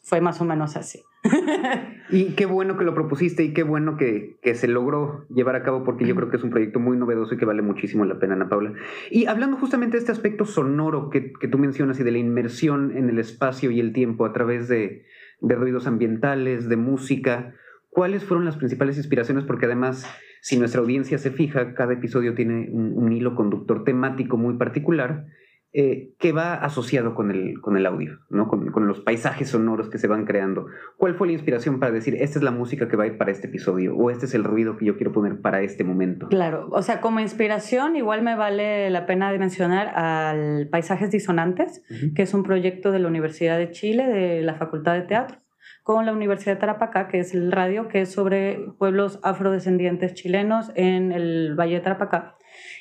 Fue 0.03 0.21
más 0.21 0.39
o 0.41 0.45
menos 0.45 0.75
así. 0.77 1.01
y 2.09 2.33
qué 2.35 2.45
bueno 2.45 2.77
que 2.77 2.83
lo 2.83 2.93
propusiste 2.93 3.43
y 3.43 3.53
qué 3.53 3.63
bueno 3.63 3.95
que, 3.97 4.37
se 4.53 4.67
logró 4.67 5.25
llevar 5.29 5.55
a 5.55 5.63
cabo 5.63 5.83
porque 5.83 6.05
yo 6.05 6.15
creo 6.15 6.29
que 6.29 6.37
es 6.37 6.43
un 6.43 6.49
proyecto 6.49 6.79
muy 6.79 6.97
novedoso 6.97 7.33
y 7.33 7.37
que 7.37 7.45
vale 7.45 7.61
muchísimo 7.61 8.05
la 8.05 8.19
pena, 8.19 8.33
Ana 8.33 8.49
Paula. 8.49 8.73
Y 9.09 9.25
hablando 9.25 9.57
justamente 9.57 9.97
de 9.97 9.99
este 9.99 10.11
aspecto 10.11 10.45
sonoro 10.45 11.09
que, 11.09 11.33
tú 11.49 11.57
mencionas 11.57 11.99
y 11.99 12.03
de 12.03 12.11
la 12.11 12.17
inmersión 12.17 12.95
en 12.95 13.09
el 13.09 13.19
espacio 13.19 13.71
y 13.71 13.79
el 13.79 13.93
tiempo 13.93 14.25
a 14.25 14.33
través 14.33 14.67
de, 14.67 15.05
de 15.39 15.55
ruidos 15.55 15.87
ambientales, 15.87 16.67
de 16.67 16.75
música, 16.75 17.55
¿cuáles 17.89 18.25
fueron 18.25 18.45
las 18.45 18.57
principales 18.57 18.97
inspiraciones? 18.97 19.45
Porque 19.45 19.65
además 19.65 20.05
si 20.43 20.57
nuestra 20.57 20.81
audiencia 20.81 21.17
se 21.19 21.31
fija, 21.31 21.73
cada 21.73 21.93
episodio 21.93 22.35
tiene 22.35 22.69
un, 22.69 23.13
hilo 23.13 23.33
conductor 23.33 23.85
temático 23.85 24.35
muy 24.35 24.57
particular 24.57 25.25
eh, 25.71 26.09
que 26.19 26.33
va 26.33 26.55
asociado 26.55 27.15
con 27.15 27.31
el, 27.31 27.61
con 27.61 27.77
el 27.77 27.85
audio, 27.85 28.19
¿no? 28.29 28.49
Con, 28.49 28.69
con, 28.73 28.85
los 28.85 28.99
paisajes 28.99 29.47
sonoros 29.47 29.89
que 29.89 29.97
se 29.97 30.07
van 30.07 30.25
creando. 30.25 30.65
¿Cuál 30.97 31.15
fue 31.15 31.27
la 31.27 31.33
inspiración 31.33 31.79
para 31.79 31.93
decir, 31.93 32.15
esta 32.15 32.39
es 32.39 32.43
la 32.43 32.51
música 32.51 32.89
que 32.89 32.97
va 32.97 33.05
a 33.05 33.07
ir 33.07 33.17
para 33.17 33.31
este 33.31 33.47
episodio 33.47 33.95
o 33.95 34.11
este 34.11 34.25
es 34.25 34.33
el 34.33 34.43
ruido 34.43 34.75
que 34.75 34.83
yo 34.83 34.97
quiero 34.97 35.13
poner 35.13 35.39
para 35.39 35.61
este 35.61 35.85
momento? 35.85 36.27
Claro, 36.27 36.67
o 36.71 36.81
sea, 36.81 36.99
como 36.99 37.21
inspiración 37.21 37.95
igual 37.95 38.21
me 38.21 38.35
vale 38.35 38.89
la 38.89 39.05
pena 39.05 39.31
mencionar 39.37 39.93
al 39.95 40.67
Paisajes 40.67 41.09
Disonantes, 41.09 41.85
que 42.15 42.21
es 42.21 42.33
un 42.33 42.43
proyecto 42.43 42.91
de 42.91 42.99
la 42.99 43.07
Universidad 43.07 43.57
de 43.57 43.71
Chile, 43.71 44.05
de 44.07 44.41
la 44.41 44.55
Facultad 44.55 44.95
de 44.95 45.03
Teatro 45.03 45.42
con 45.83 46.05
la 46.05 46.13
Universidad 46.13 46.55
de 46.55 46.61
Tarapacá, 46.61 47.09
que 47.09 47.19
es 47.19 47.33
el 47.33 47.51
radio 47.51 47.89
que 47.89 48.01
es 48.01 48.11
sobre 48.11 48.57
pueblos 48.79 49.19
afrodescendientes 49.21 50.13
chilenos 50.13 50.71
en 50.75 51.11
el 51.11 51.55
Valle 51.59 51.75
de 51.75 51.81
Tarapacá. 51.81 52.37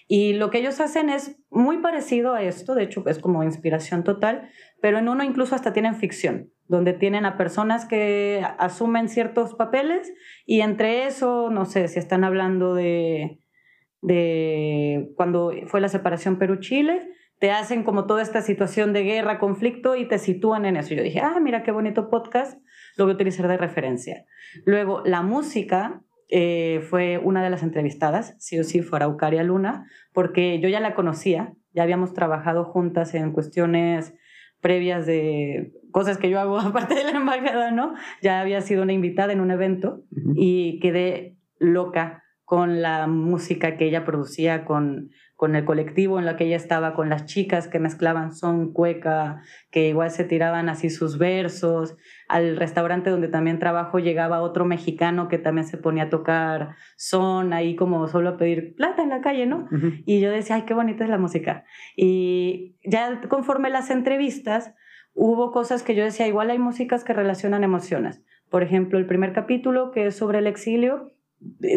Y 0.07 0.35
lo 0.35 0.51
que 0.51 0.59
ellos 0.59 0.81
hacen 0.81 1.11
es 1.11 1.41
muy 1.51 1.79
parecido 1.79 2.35
a 2.35 2.43
esto, 2.43 2.75
de 2.75 2.85
hecho 2.85 3.03
es 3.07 3.19
como 3.19 3.43
inspiración 3.43 4.05
total, 4.05 4.49
pero 4.81 4.99
en 4.99 5.09
uno 5.09 5.25
incluso 5.25 5.55
hasta 5.55 5.73
tienen 5.73 5.97
ficción, 5.97 6.51
donde 6.69 6.93
tienen 6.93 7.27
a 7.27 7.37
personas 7.37 7.87
que 7.87 8.45
asumen 8.59 9.09
ciertos 9.09 9.55
papeles 9.55 10.13
y 10.47 10.61
entre 10.61 11.07
eso, 11.07 11.51
no 11.51 11.65
sé, 11.65 11.89
si 11.89 11.99
están 11.99 12.25
hablando 12.25 12.75
de, 12.75 13.41
de 14.01 15.11
cuando 15.17 15.53
fue 15.67 15.81
la 15.81 15.89
separación 15.89 16.39
Perú-Chile, 16.39 17.09
te 17.43 17.51
hacen 17.51 17.83
como 17.83 18.07
toda 18.07 18.23
esta 18.23 18.41
situación 18.41 18.93
de 18.93 19.03
guerra, 19.03 19.41
conflicto 19.41 19.97
y 19.97 20.07
te 20.07 20.21
sitúan 20.21 20.65
en 20.65 20.77
eso. 20.77 20.95
Yo 20.95 21.03
dije, 21.03 21.19
ah, 21.19 21.41
mira 21.43 21.65
qué 21.65 21.73
bonito 21.73 22.09
podcast, 22.09 22.63
lo 22.97 23.05
voy 23.05 23.11
a 23.11 23.15
utilizar 23.17 23.49
de 23.49 23.57
referencia. 23.57 24.27
Luego, 24.65 25.03
la 25.05 25.23
música 25.23 26.05
eh, 26.29 26.87
fue 26.89 27.19
una 27.19 27.43
de 27.43 27.51
las 27.51 27.65
entrevistadas, 27.65 28.37
sí 28.39 28.61
o 28.61 28.63
sí, 28.63 28.81
fue 28.81 28.99
Araucaria 28.99 29.43
Luna, 29.43 29.91
porque 30.13 30.61
yo 30.61 30.69
ya 30.69 30.79
la 30.79 30.95
conocía, 30.95 31.53
ya 31.73 31.83
habíamos 31.83 32.15
trabajado 32.15 32.65
juntas 32.65 33.13
en 33.13 33.33
cuestiones 33.33 34.15
previas 34.61 35.05
de 35.05 35.73
cosas 35.91 36.19
que 36.19 36.31
yo 36.31 36.39
hago 36.39 36.61
aparte 36.61 36.95
de 36.95 37.03
la 37.03 37.11
embajada, 37.11 37.73
¿no? 37.73 37.95
Ya 38.23 38.41
había 38.41 38.61
sido 38.61 38.85
una 38.85 38.93
invitada 38.93 39.33
en 39.33 39.41
un 39.41 39.51
evento 39.51 40.05
y 40.37 40.79
quedé 40.79 41.39
loca 41.59 42.23
con 42.45 42.83
la 42.83 43.09
música 43.09 43.77
que 43.77 43.87
ella 43.87 44.05
producía, 44.05 44.65
con 44.65 45.11
con 45.43 45.57
el 45.57 45.65
colectivo 45.65 46.21
en 46.21 46.25
lo 46.25 46.37
que 46.37 46.45
ella 46.45 46.55
estaba, 46.55 46.95
con 46.95 47.09
las 47.09 47.27
chicas 47.27 47.67
que 47.67 47.81
mezclaban 47.81 48.33
son, 48.33 48.73
cueca, 48.73 49.43
que 49.73 49.89
igual 49.89 50.13
se 50.13 50.23
tiraban 50.23 50.69
así 50.69 50.89
sus 50.89 51.19
versos. 51.19 51.97
Al 52.29 52.57
restaurante 52.57 53.11
donde 53.11 53.27
también 53.27 53.59
trabajo 53.59 53.99
llegaba 53.99 54.41
otro 54.41 54.65
mexicano 54.65 55.27
que 55.27 55.39
también 55.39 55.67
se 55.67 55.79
ponía 55.79 56.05
a 56.05 56.11
tocar 56.11 56.77
son, 56.97 57.53
ahí 57.53 57.75
como 57.75 58.07
solo 58.07 58.29
a 58.29 58.37
pedir 58.37 58.77
plata 58.77 59.03
en 59.03 59.09
la 59.09 59.21
calle, 59.21 59.47
¿no? 59.47 59.67
Y 60.07 60.21
yo 60.21 60.31
decía, 60.31 60.55
ay, 60.55 60.63
qué 60.63 60.75
bonita 60.75 61.03
es 61.03 61.11
la 61.11 61.19
música. 61.19 61.65
Y 61.97 62.77
ya 62.89 63.21
conforme 63.29 63.69
las 63.69 63.91
entrevistas, 63.91 64.73
hubo 65.13 65.51
cosas 65.51 65.83
que 65.83 65.97
yo 65.97 66.05
decía, 66.05 66.29
igual 66.29 66.51
hay 66.51 66.61
músicas 66.61 67.03
que 67.03 67.15
relacionan 67.15 67.65
emociones. 67.65 68.23
Por 68.49 68.63
ejemplo, 68.63 68.97
el 68.97 69.07
primer 69.07 69.33
capítulo, 69.33 69.91
que 69.91 70.07
es 70.07 70.15
sobre 70.15 70.39
el 70.39 70.47
exilio, 70.47 71.11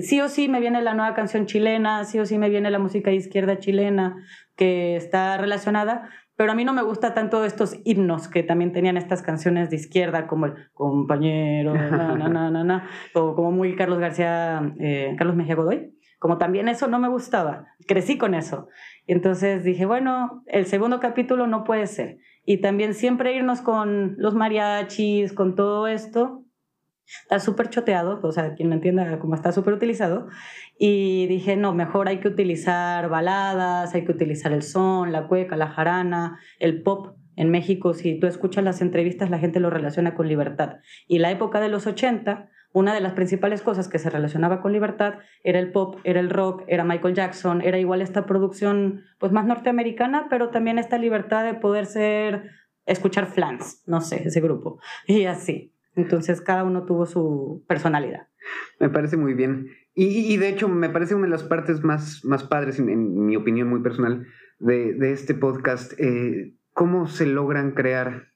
sí 0.02 0.22
o 0.22 0.30
sí 0.30 0.48
me 0.48 0.60
viene 0.60 0.82
la 0.82 0.94
nueva 0.94 1.14
canción 1.14 1.46
chilena, 1.46 2.04
sí 2.06 2.20
o 2.20 2.26
sí 2.26 2.38
me 2.38 2.50
viene 2.50 2.72
la 2.72 2.80
música 2.80 3.10
de 3.10 3.18
izquierda 3.18 3.60
chilena 3.60 4.16
que 4.56 4.96
está 4.96 5.38
relacionada, 5.38 6.10
pero 6.36 6.52
a 6.52 6.56
mí 6.56 6.66
no 6.66 6.74
me 6.74 6.84
gusta 6.84 7.14
tanto 7.14 7.44
estos 7.46 7.78
himnos 7.86 8.28
que 8.28 8.44
también 8.44 8.74
tenían 8.74 8.98
estas 8.98 9.22
canciones 9.22 9.70
de 9.70 9.78
izquierda 9.78 10.28
como 10.28 10.48
el 10.48 10.54
compañero, 10.74 11.74
na, 11.74 12.16
na, 12.16 12.50
na, 12.50 12.64
na, 12.64 12.90
o 13.14 13.36
como 13.36 13.52
muy 13.52 13.76
Carlos 13.76 14.00
García, 14.00 14.74
eh, 14.80 15.16
Carlos 15.18 15.36
Mejía 15.36 15.56
Godoy, 15.56 15.94
como 16.20 16.38
también 16.38 16.68
eso 16.68 16.88
no 16.88 17.00
me 17.00 17.08
gustaba, 17.08 17.68
crecí 17.88 18.18
con 18.18 18.34
eso. 18.34 18.68
Entonces 19.08 19.64
dije, 19.64 19.86
bueno, 19.86 20.44
el 20.48 20.66
segundo 20.66 21.00
capítulo 21.00 21.48
no 21.48 21.64
puede 21.64 21.88
ser. 21.88 22.18
Y 22.46 22.62
también 22.62 22.94
siempre 22.94 23.36
irnos 23.36 23.62
con 23.62 24.16
los 24.18 24.36
mariachis, 24.36 25.34
con 25.34 25.56
todo 25.56 25.88
esto, 25.88 26.45
Está 27.22 27.40
súper 27.40 27.70
choteado, 27.70 28.20
o 28.22 28.32
sea, 28.32 28.54
quien 28.56 28.70
no 28.70 28.76
entienda 28.76 29.20
cómo 29.20 29.36
está 29.36 29.52
súper 29.52 29.74
utilizado. 29.74 30.28
Y 30.78 31.28
dije, 31.28 31.56
no, 31.56 31.74
mejor 31.74 32.08
hay 32.08 32.20
que 32.20 32.28
utilizar 32.28 33.10
baladas, 33.10 33.94
hay 33.94 34.06
que 34.06 34.12
utilizar 34.12 34.52
el 34.52 34.64
son, 34.64 35.12
la 35.12 35.28
cueca, 35.28 35.56
la 35.56 35.68
jarana, 35.68 36.40
el 36.60 36.82
pop. 36.84 37.18
En 37.38 37.50
México, 37.50 37.94
si 37.94 38.18
tú 38.20 38.28
escuchas 38.28 38.64
las 38.64 38.82
entrevistas, 38.82 39.30
la 39.30 39.40
gente 39.40 39.60
lo 39.60 39.70
relaciona 39.70 40.16
con 40.16 40.28
libertad. 40.28 40.78
Y 41.08 41.20
la 41.20 41.32
época 41.32 41.60
de 41.60 41.68
los 41.68 41.86
80, 41.86 42.50
una 42.76 42.94
de 42.94 43.02
las 43.02 43.14
principales 43.14 43.62
cosas 43.62 43.88
que 43.88 44.00
se 44.00 44.10
relacionaba 44.10 44.62
con 44.62 44.74
libertad 44.74 45.16
era 45.44 45.60
el 45.60 45.72
pop, 45.72 45.98
era 46.04 46.20
el 46.20 46.30
rock, 46.30 46.64
era 46.68 46.84
Michael 46.84 47.14
Jackson, 47.14 47.62
era 47.62 47.78
igual 47.78 48.02
esta 48.02 48.26
producción 48.26 49.04
pues 49.18 49.32
más 49.32 49.46
norteamericana, 49.46 50.28
pero 50.30 50.50
también 50.50 50.78
esta 50.78 50.98
libertad 50.98 51.46
de 51.46 51.54
poder 51.54 51.86
ser, 51.86 52.52
escuchar 52.86 53.28
flans, 53.28 53.82
no 53.86 54.02
sé, 54.02 54.28
ese 54.28 54.42
grupo. 54.42 54.80
Y 55.08 55.26
así. 55.26 55.75
Entonces 55.96 56.42
cada 56.42 56.64
uno 56.64 56.86
tuvo 56.86 57.06
su 57.06 57.64
personalidad. 57.68 58.28
Me 58.80 58.90
parece 58.90 59.18
muy 59.18 59.34
bien. 59.34 59.70
Y, 59.98 60.36
de 60.38 60.50
hecho 60.50 60.68
me 60.68 60.90
parece 60.90 61.16
una 61.16 61.26
de 61.26 61.32
las 61.32 61.44
partes 61.44 61.84
más, 61.84 62.26
más 62.26 62.44
padres, 62.44 62.80
en, 62.80 63.26
mi 63.26 63.38
opinión 63.38 63.70
muy 63.70 63.82
personal, 63.82 64.28
de, 64.60 65.12
este 65.12 65.34
podcast, 65.34 65.94
eh, 65.98 66.54
cómo 66.74 67.08
se 67.08 67.26
logran 67.26 67.72
crear 67.72 68.28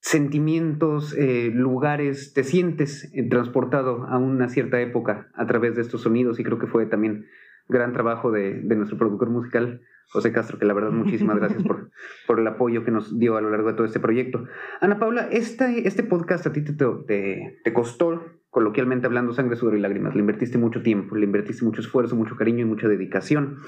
sentimientos, 0.00 1.14
eh, 1.16 1.50
lugares, 1.52 2.32
te 2.32 2.42
sientes 2.42 3.08
eh, 3.14 3.28
transportado 3.28 4.04
a 4.08 4.18
una 4.18 4.48
cierta 4.48 4.80
época 4.80 5.30
a 5.34 5.46
través 5.46 5.76
de 5.76 5.82
estos 5.82 6.02
sonidos 6.02 6.40
y 6.40 6.44
creo 6.44 6.58
que 6.58 6.66
fue 6.66 6.86
también 6.86 7.26
gran 7.68 7.92
trabajo 7.92 8.32
de, 8.32 8.60
de 8.60 8.76
nuestro 8.76 8.98
productor 8.98 9.30
musical, 9.30 9.80
José 10.10 10.32
Castro, 10.32 10.58
que 10.58 10.64
la 10.64 10.72
verdad 10.72 10.90
muchísimas 10.90 11.36
gracias 11.36 11.62
por, 11.62 11.90
por 12.26 12.40
el 12.40 12.46
apoyo 12.46 12.82
que 12.82 12.90
nos 12.90 13.18
dio 13.18 13.36
a 13.36 13.42
lo 13.42 13.50
largo 13.50 13.68
de 13.68 13.74
todo 13.74 13.86
este 13.86 14.00
proyecto. 14.00 14.46
Ana 14.80 14.98
Paula, 14.98 15.28
este, 15.30 15.86
este 15.86 16.02
podcast 16.02 16.46
a 16.46 16.52
ti 16.52 16.62
te, 16.62 16.74
te, 16.74 17.72
costó, 17.74 18.24
coloquialmente 18.48 19.06
hablando, 19.06 19.34
sangre, 19.34 19.56
sudor 19.56 19.76
y 19.76 19.80
lágrimas. 19.80 20.14
Le 20.14 20.20
invertiste 20.20 20.56
mucho 20.56 20.82
tiempo, 20.82 21.14
le 21.14 21.26
invertiste 21.26 21.62
mucho 21.62 21.82
esfuerzo, 21.82 22.16
mucho 22.16 22.36
cariño 22.36 22.60
y 22.60 22.64
mucha 22.64 22.88
dedicación. 22.88 23.58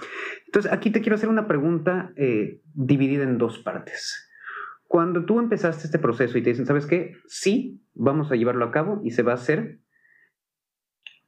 Entonces, 0.47 0.73
aquí 0.73 0.90
te 0.90 1.02
quiero 1.02 1.16
hacer 1.16 1.28
una 1.28 1.47
pregunta 1.47 2.12
eh, 2.16 2.62
dividida 2.73 3.25
en 3.25 3.37
dos 3.37 3.59
partes. 3.59 4.30
Cuando 4.85 5.26
tú 5.26 5.40
empezaste 5.40 5.85
este 5.85 5.99
proceso 5.99 6.38
y 6.38 6.42
te 6.42 6.50
dicen, 6.50 6.66
¿sabes 6.66 6.87
qué? 6.87 7.12
Sí, 7.26 7.85
vamos 7.92 8.32
a 8.32 8.37
llevarlo 8.37 8.64
a 8.64 8.73
cabo 8.73 9.02
y 9.04 9.10
se 9.10 9.23
va 9.23 9.32
a 9.32 9.36
hacer. 9.36 9.80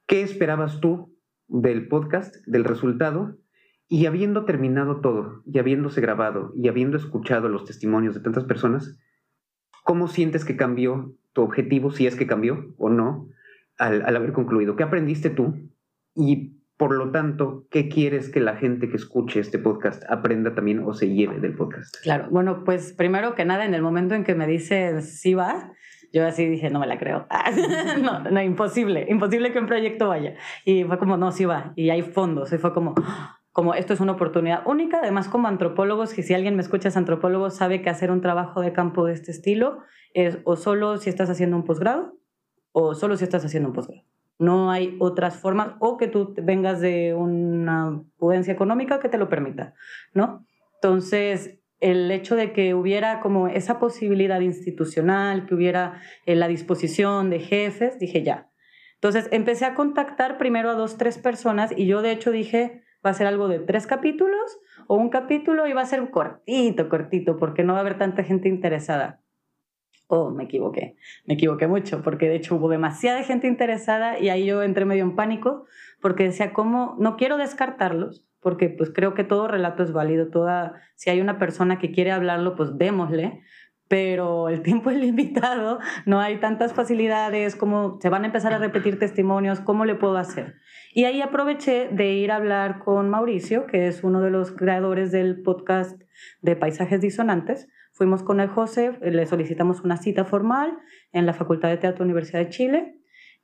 ¿Qué 0.07 0.23
esperabas 0.23 0.81
tú 0.81 1.15
del 1.47 1.87
podcast, 1.87 2.35
del 2.47 2.63
resultado? 2.63 3.37
Y 3.87 4.05
habiendo 4.05 4.45
terminado 4.45 5.01
todo, 5.01 5.43
y 5.45 5.59
habiéndose 5.59 6.01
grabado, 6.01 6.51
y 6.55 6.67
habiendo 6.67 6.97
escuchado 6.97 7.49
los 7.49 7.65
testimonios 7.65 8.15
de 8.15 8.21
tantas 8.21 8.45
personas, 8.45 8.97
¿cómo 9.83 10.07
sientes 10.07 10.45
que 10.45 10.55
cambió 10.55 11.15
tu 11.33 11.41
objetivo, 11.41 11.91
si 11.91 12.07
es 12.07 12.15
que 12.15 12.27
cambió 12.27 12.73
o 12.77 12.89
no, 12.89 13.29
al, 13.77 14.15
haber 14.15 14.33
concluido? 14.33 14.75
¿Qué 14.75 14.83
aprendiste 14.83 15.29
tú? 15.29 15.69
Y 16.15 16.59
por 16.77 16.95
lo 16.95 17.11
tanto, 17.11 17.67
¿qué 17.69 17.87
quieres 17.87 18.29
que 18.29 18.39
la 18.39 18.55
gente 18.55 18.89
que 18.89 18.97
escuche 18.97 19.39
este 19.39 19.59
podcast 19.59 20.03
aprenda 20.09 20.55
también 20.55 20.79
o 20.79 20.93
se 20.93 21.13
lleve 21.13 21.39
del 21.39 21.55
podcast? 21.55 21.95
Claro, 22.01 22.27
bueno, 22.31 22.63
pues 22.63 22.93
primero 22.93 23.35
que 23.35 23.45
nada, 23.45 23.65
en 23.65 23.73
el 23.73 23.81
momento 23.81 24.15
en 24.15 24.23
que 24.23 24.35
me 24.35 24.47
dices 24.47 25.19
sí 25.19 25.33
va, 25.33 25.73
yo 26.13 26.25
así 26.27 26.45
dije, 26.45 26.69
no 26.69 26.79
me 26.79 26.87
la 26.87 26.99
creo. 26.99 27.25
no, 28.01 28.19
no, 28.19 28.41
imposible, 28.41 29.07
imposible 29.09 29.51
que 29.51 29.59
un 29.59 29.65
proyecto 29.65 30.09
vaya. 30.09 30.35
Y 30.63 30.83
fue 30.83 30.99
como, 30.99 31.17
no, 31.17 31.31
sí 31.31 31.45
va. 31.45 31.73
Y 31.75 31.89
hay 31.89 32.03
fondos. 32.03 32.53
Y 32.53 32.59
fue 32.59 32.71
como, 32.71 32.93
como 33.53 33.75
esto 33.75 33.93
es 33.93 33.99
una 33.99 34.13
oportunidad 34.13 34.65
única, 34.65 34.97
además 34.97 35.29
como 35.29 35.47
antropólogos, 35.47 36.13
que 36.13 36.23
si 36.23 36.33
alguien 36.33 36.55
me 36.55 36.63
escucha 36.63 36.89
es 36.89 36.97
antropólogo, 36.97 37.51
sabe 37.51 37.83
que 37.83 37.89
hacer 37.89 38.09
un 38.11 38.19
trabajo 38.19 38.61
de 38.61 38.73
campo 38.73 39.05
de 39.05 39.13
este 39.13 39.31
estilo 39.31 39.83
es 40.15 40.39
o 40.43 40.55
solo 40.55 40.97
si 40.97 41.09
estás 41.09 41.29
haciendo 41.29 41.55
un 41.55 41.63
posgrado 41.63 42.17
o 42.71 42.95
solo 42.95 43.15
si 43.15 43.23
estás 43.23 43.45
haciendo 43.45 43.69
un 43.69 43.75
posgrado. 43.75 44.03
No 44.39 44.71
hay 44.71 44.97
otras 44.99 45.37
formas 45.37 45.75
o 45.79 45.97
que 45.97 46.07
tú 46.07 46.33
vengas 46.35 46.81
de 46.81 47.13
una 47.13 48.01
pudencia 48.17 48.51
económica 48.51 48.99
que 48.99 49.07
te 49.07 49.19
lo 49.19 49.29
permita, 49.29 49.75
¿no? 50.15 50.45
Entonces, 50.81 51.59
el 51.79 52.09
hecho 52.09 52.35
de 52.35 52.53
que 52.53 52.73
hubiera 52.73 53.19
como 53.19 53.47
esa 53.47 53.77
posibilidad 53.77 54.39
institucional, 54.39 55.45
que 55.45 55.53
hubiera 55.53 56.01
eh, 56.25 56.35
la 56.35 56.47
disposición 56.47 57.29
de 57.29 57.39
jefes, 57.39 57.99
dije 57.99 58.23
ya. 58.23 58.49
Entonces 58.95 59.27
empecé 59.31 59.65
a 59.65 59.75
contactar 59.75 60.39
primero 60.39 60.71
a 60.71 60.73
dos, 60.75 60.97
tres 60.97 61.19
personas 61.19 61.71
y 61.77 61.85
yo 61.85 62.01
de 62.01 62.11
hecho 62.11 62.31
dije, 62.31 62.82
va 63.05 63.09
a 63.09 63.13
ser 63.13 63.27
algo 63.27 63.47
de 63.47 63.59
tres 63.59 63.87
capítulos 63.87 64.59
o 64.87 64.95
un 64.95 65.09
capítulo 65.09 65.67
y 65.67 65.73
va 65.73 65.81
a 65.81 65.85
ser 65.85 66.09
cortito, 66.09 66.89
cortito, 66.89 67.37
porque 67.37 67.63
no 67.63 67.73
va 67.73 67.79
a 67.79 67.81
haber 67.81 67.97
tanta 67.97 68.23
gente 68.23 68.49
interesada. 68.49 69.19
Oh, 70.07 70.29
me 70.29 70.43
equivoqué, 70.43 70.95
me 71.25 71.33
equivoqué 71.35 71.67
mucho, 71.67 72.03
porque 72.03 72.27
de 72.27 72.35
hecho 72.35 72.55
hubo 72.55 72.69
demasiada 72.69 73.23
gente 73.23 73.47
interesada 73.47 74.19
y 74.19 74.29
ahí 74.29 74.45
yo 74.45 74.61
entré 74.61 74.85
medio 74.85 75.03
en 75.03 75.15
pánico, 75.15 75.65
porque 76.01 76.25
decía, 76.25 76.53
¿cómo? 76.53 76.95
No 76.99 77.15
quiero 77.15 77.37
descartarlos, 77.37 78.25
porque 78.39 78.69
pues 78.69 78.91
creo 78.93 79.13
que 79.13 79.23
todo 79.23 79.47
relato 79.47 79.81
es 79.81 79.91
válido, 79.91 80.29
toda, 80.29 80.75
si 80.95 81.09
hay 81.09 81.21
una 81.21 81.39
persona 81.39 81.79
que 81.79 81.91
quiere 81.91 82.11
hablarlo, 82.11 82.55
pues 82.55 82.77
démosle, 82.77 83.41
pero 83.87 84.49
el 84.49 84.61
tiempo 84.61 84.91
es 84.91 84.97
limitado, 84.99 85.79
no 86.05 86.19
hay 86.19 86.37
tantas 86.37 86.73
facilidades, 86.73 87.55
como 87.55 87.99
se 88.01 88.09
van 88.09 88.23
a 88.23 88.27
empezar 88.27 88.53
a 88.53 88.59
repetir 88.59 88.99
testimonios, 88.99 89.61
¿cómo 89.61 89.85
le 89.85 89.95
puedo 89.95 90.17
hacer? 90.17 90.55
Y 90.95 91.05
ahí 91.05 91.21
aproveché 91.21 91.89
de 91.89 92.13
ir 92.13 92.31
a 92.31 92.35
hablar 92.35 92.77
con 92.77 93.09
Mauricio, 93.09 93.65
que 93.65 93.87
es 93.87 94.03
uno 94.03 94.21
de 94.21 94.29
los 94.29 94.51
creadores 94.51 95.11
del 95.11 95.41
podcast 95.41 95.99
de 96.41 96.55
Paisajes 96.55 97.01
Disonantes. 97.01 97.67
Fuimos 97.93 98.21
con 98.21 98.39
el 98.39 98.47
José, 98.47 98.99
le 99.01 99.25
solicitamos 99.25 99.81
una 99.81 99.97
cita 99.97 100.23
formal 100.23 100.77
en 101.11 101.25
la 101.25 101.33
Facultad 101.33 101.69
de 101.69 101.77
Teatro 101.77 102.05
Universidad 102.05 102.41
de 102.41 102.49
Chile 102.49 102.99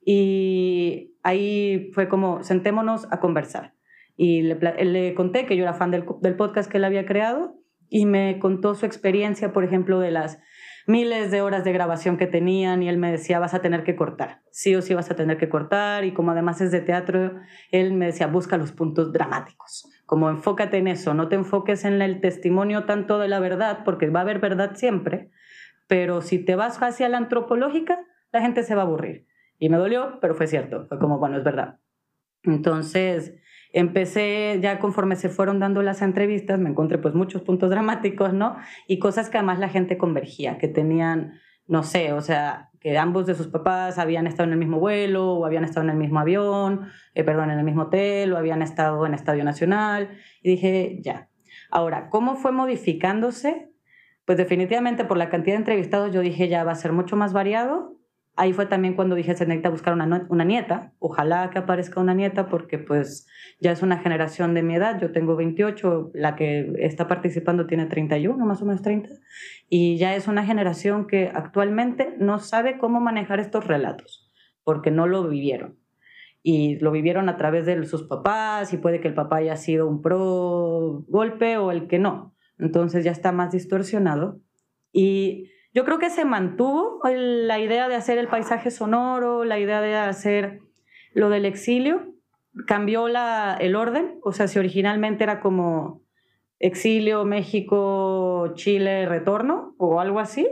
y 0.05 1.15
ahí 1.23 1.89
fue 1.93 2.07
como 2.07 2.43
sentémonos 2.43 3.07
a 3.09 3.19
conversar. 3.19 3.73
Y 4.15 4.43
le, 4.43 4.85
le 4.85 5.15
conté 5.15 5.47
que 5.47 5.57
yo 5.57 5.63
era 5.63 5.73
fan 5.73 5.89
del, 5.89 6.05
del 6.21 6.35
podcast 6.35 6.69
que 6.69 6.77
él 6.77 6.83
había 6.83 7.07
creado 7.07 7.59
y 7.89 8.05
me 8.05 8.37
contó 8.37 8.75
su 8.75 8.85
experiencia, 8.85 9.53
por 9.53 9.63
ejemplo, 9.63 9.99
de 9.99 10.11
las 10.11 10.39
miles 10.89 11.29
de 11.29 11.43
horas 11.43 11.63
de 11.63 11.71
grabación 11.71 12.17
que 12.17 12.25
tenían 12.25 12.81
y 12.81 12.89
él 12.89 12.97
me 12.97 13.11
decía, 13.11 13.37
vas 13.37 13.53
a 13.53 13.61
tener 13.61 13.83
que 13.83 13.95
cortar, 13.95 14.41
sí 14.51 14.75
o 14.75 14.81
sí 14.81 14.95
vas 14.95 15.11
a 15.11 15.15
tener 15.15 15.37
que 15.37 15.47
cortar 15.47 16.03
y 16.03 16.13
como 16.13 16.31
además 16.31 16.61
es 16.61 16.71
de 16.71 16.81
teatro, 16.81 17.39
él 17.71 17.93
me 17.93 18.07
decía, 18.07 18.25
busca 18.25 18.57
los 18.57 18.71
puntos 18.71 19.13
dramáticos, 19.13 19.87
como 20.07 20.29
enfócate 20.31 20.77
en 20.77 20.87
eso, 20.87 21.13
no 21.13 21.29
te 21.29 21.35
enfoques 21.35 21.85
en 21.85 22.01
el 22.01 22.21
testimonio 22.21 22.85
tanto 22.85 23.19
de 23.19 23.27
la 23.27 23.39
verdad, 23.39 23.83
porque 23.85 24.09
va 24.09 24.21
a 24.21 24.23
haber 24.23 24.39
verdad 24.39 24.71
siempre, 24.75 25.29
pero 25.87 26.21
si 26.23 26.39
te 26.43 26.55
vas 26.55 26.81
hacia 26.81 27.07
la 27.07 27.17
antropológica, 27.17 27.99
la 28.31 28.41
gente 28.41 28.63
se 28.63 28.73
va 28.73 28.81
a 28.81 28.85
aburrir. 28.85 29.27
Y 29.59 29.69
me 29.69 29.77
dolió, 29.77 30.17
pero 30.21 30.33
fue 30.33 30.47
cierto, 30.47 30.87
fue 30.87 30.97
como, 30.97 31.19
bueno, 31.19 31.37
es 31.37 31.43
verdad. 31.43 31.79
Entonces, 32.43 33.35
empecé 33.71 34.59
ya 34.61 34.79
conforme 34.79 35.15
se 35.15 35.29
fueron 35.29 35.59
dando 35.59 35.81
las 35.81 36.01
entrevistas, 36.01 36.59
me 36.59 36.69
encontré 36.69 36.97
pues 36.97 37.13
muchos 37.13 37.41
puntos 37.41 37.69
dramáticos, 37.71 38.33
¿no? 38.33 38.57
Y 38.87 38.99
cosas 38.99 39.29
que 39.29 39.37
además 39.37 39.59
la 39.59 39.69
gente 39.69 39.97
convergía, 39.97 40.57
que 40.57 40.67
tenían, 40.67 41.39
no 41.67 41.83
sé, 41.83 42.13
o 42.13 42.21
sea, 42.21 42.69
que 42.79 42.97
ambos 42.97 43.25
de 43.25 43.35
sus 43.35 43.47
papás 43.47 43.97
habían 43.97 44.25
estado 44.25 44.47
en 44.47 44.53
el 44.53 44.59
mismo 44.59 44.79
vuelo 44.79 45.33
o 45.33 45.45
habían 45.45 45.65
estado 45.65 45.83
en 45.83 45.91
el 45.91 45.97
mismo 45.97 46.19
avión, 46.19 46.87
eh, 47.13 47.23
perdón, 47.23 47.51
en 47.51 47.59
el 47.59 47.65
mismo 47.65 47.83
hotel 47.83 48.31
o 48.31 48.37
habían 48.37 48.61
estado 48.61 49.05
en 49.05 49.13
Estadio 49.13 49.43
Nacional. 49.43 50.09
Y 50.41 50.51
dije, 50.51 50.99
ya. 51.01 51.27
Ahora, 51.69 52.09
¿cómo 52.09 52.35
fue 52.35 52.53
modificándose? 52.53 53.69
Pues 54.23 54.37
definitivamente 54.37 55.03
por 55.03 55.17
la 55.17 55.29
cantidad 55.29 55.55
de 55.55 55.59
entrevistados 55.59 56.13
yo 56.13 56.21
dije, 56.21 56.47
ya 56.47 56.63
va 56.63 56.71
a 56.71 56.75
ser 56.75 56.93
mucho 56.93 57.17
más 57.17 57.33
variado 57.33 57.98
Ahí 58.39 58.53
fue 58.53 58.67
también 58.67 58.93
cuando 58.95 59.15
dije, 59.15 59.35
se 59.35 59.45
necesita 59.45 59.69
buscar 59.69 59.93
una, 59.93 60.25
una 60.29 60.45
nieta, 60.45 60.93
ojalá 60.99 61.49
que 61.49 61.59
aparezca 61.59 61.99
una 61.99 62.13
nieta 62.13 62.47
porque 62.47 62.77
pues 62.79 63.27
ya 63.59 63.73
es 63.73 63.81
una 63.81 63.97
generación 63.97 64.53
de 64.53 64.63
mi 64.63 64.75
edad, 64.75 64.97
yo 65.01 65.11
tengo 65.11 65.35
28, 65.35 66.11
la 66.13 66.37
que 66.37 66.71
está 66.77 67.09
participando 67.09 67.67
tiene 67.67 67.85
31, 67.87 68.45
más 68.45 68.61
o 68.61 68.65
menos 68.65 68.81
30, 68.81 69.09
y 69.67 69.97
ya 69.97 70.15
es 70.15 70.29
una 70.29 70.45
generación 70.45 71.05
que 71.05 71.29
actualmente 71.35 72.15
no 72.17 72.39
sabe 72.39 72.77
cómo 72.77 73.01
manejar 73.01 73.41
estos 73.41 73.67
relatos, 73.67 74.31
porque 74.63 74.89
no 74.89 75.05
lo 75.05 75.27
vivieron. 75.27 75.77
Y 76.41 76.79
lo 76.79 76.91
vivieron 76.91 77.27
a 77.27 77.35
través 77.35 77.65
de 77.65 77.83
sus 77.83 78.03
papás, 78.03 78.71
y 78.71 78.77
puede 78.77 79.01
que 79.01 79.09
el 79.09 79.15
papá 79.15 79.39
haya 79.39 79.57
sido 79.57 79.85
un 79.85 80.01
pro 80.01 81.03
golpe 81.09 81.57
o 81.57 81.71
el 81.71 81.87
que 81.87 81.99
no. 81.99 82.33
Entonces 82.57 83.03
ya 83.03 83.11
está 83.11 83.33
más 83.33 83.51
distorsionado. 83.51 84.39
Y 84.93 85.49
yo 85.73 85.85
creo 85.85 85.99
que 85.99 86.09
se 86.09 86.25
mantuvo 86.25 87.01
la 87.03 87.59
idea 87.59 87.87
de 87.87 87.95
hacer 87.95 88.17
el 88.17 88.27
paisaje 88.27 88.71
sonoro, 88.71 89.43
la 89.43 89.59
idea 89.59 89.81
de 89.81 89.95
hacer 89.95 90.61
lo 91.13 91.29
del 91.29 91.45
exilio, 91.45 92.13
cambió 92.65 93.07
la, 93.07 93.55
el 93.59 93.75
orden, 93.75 94.19
o 94.23 94.31
sea, 94.31 94.47
si 94.47 94.59
originalmente 94.59 95.23
era 95.23 95.39
como 95.39 96.03
exilio, 96.59 97.23
México, 97.23 98.51
Chile, 98.55 99.05
retorno 99.05 99.75
o 99.77 100.01
algo 100.01 100.19
así, 100.19 100.45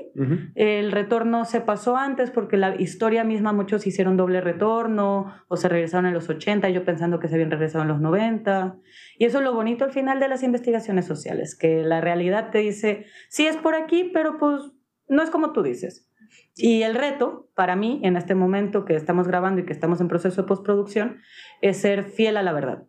el 0.55 0.93
retorno 0.93 1.43
se 1.43 1.59
pasó 1.59 1.97
antes 1.97 2.31
porque 2.31 2.55
la 2.55 2.79
historia 2.79 3.25
misma 3.25 3.51
muchos 3.51 3.85
hicieron 3.85 4.15
doble 4.15 4.39
retorno 4.39 5.33
o 5.49 5.57
se 5.57 5.67
regresaron 5.67 6.05
en 6.05 6.13
los 6.13 6.29
80, 6.29 6.69
yo 6.69 6.85
pensando 6.85 7.19
que 7.19 7.27
se 7.27 7.35
habían 7.35 7.51
regresado 7.51 7.81
en 7.81 7.89
los 7.89 7.99
90. 7.99 8.77
Y 9.17 9.25
eso 9.25 9.39
es 9.39 9.43
lo 9.43 9.53
bonito 9.53 9.83
al 9.83 9.91
final 9.91 10.21
de 10.21 10.29
las 10.29 10.43
investigaciones 10.43 11.05
sociales, 11.05 11.57
que 11.57 11.83
la 11.83 11.99
realidad 11.99 12.51
te 12.51 12.59
dice, 12.59 13.05
sí 13.27 13.45
es 13.45 13.57
por 13.57 13.75
aquí, 13.75 14.09
pero 14.13 14.37
pues 14.37 14.76
no 15.07 15.23
es 15.23 15.29
como 15.29 15.53
tú 15.53 15.63
dices. 15.63 16.07
Y 16.55 16.81
el 16.83 16.95
reto 16.95 17.49
para 17.55 17.75
mí, 17.75 18.01
en 18.03 18.17
este 18.17 18.35
momento 18.35 18.85
que 18.85 18.95
estamos 18.95 19.27
grabando 19.27 19.61
y 19.61 19.65
que 19.65 19.73
estamos 19.73 20.01
en 20.01 20.07
proceso 20.07 20.41
de 20.41 20.47
postproducción, 20.47 21.21
es 21.61 21.77
ser 21.77 22.03
fiel 22.03 22.37
a 22.37 22.43
la 22.43 22.53
verdad. 22.53 22.85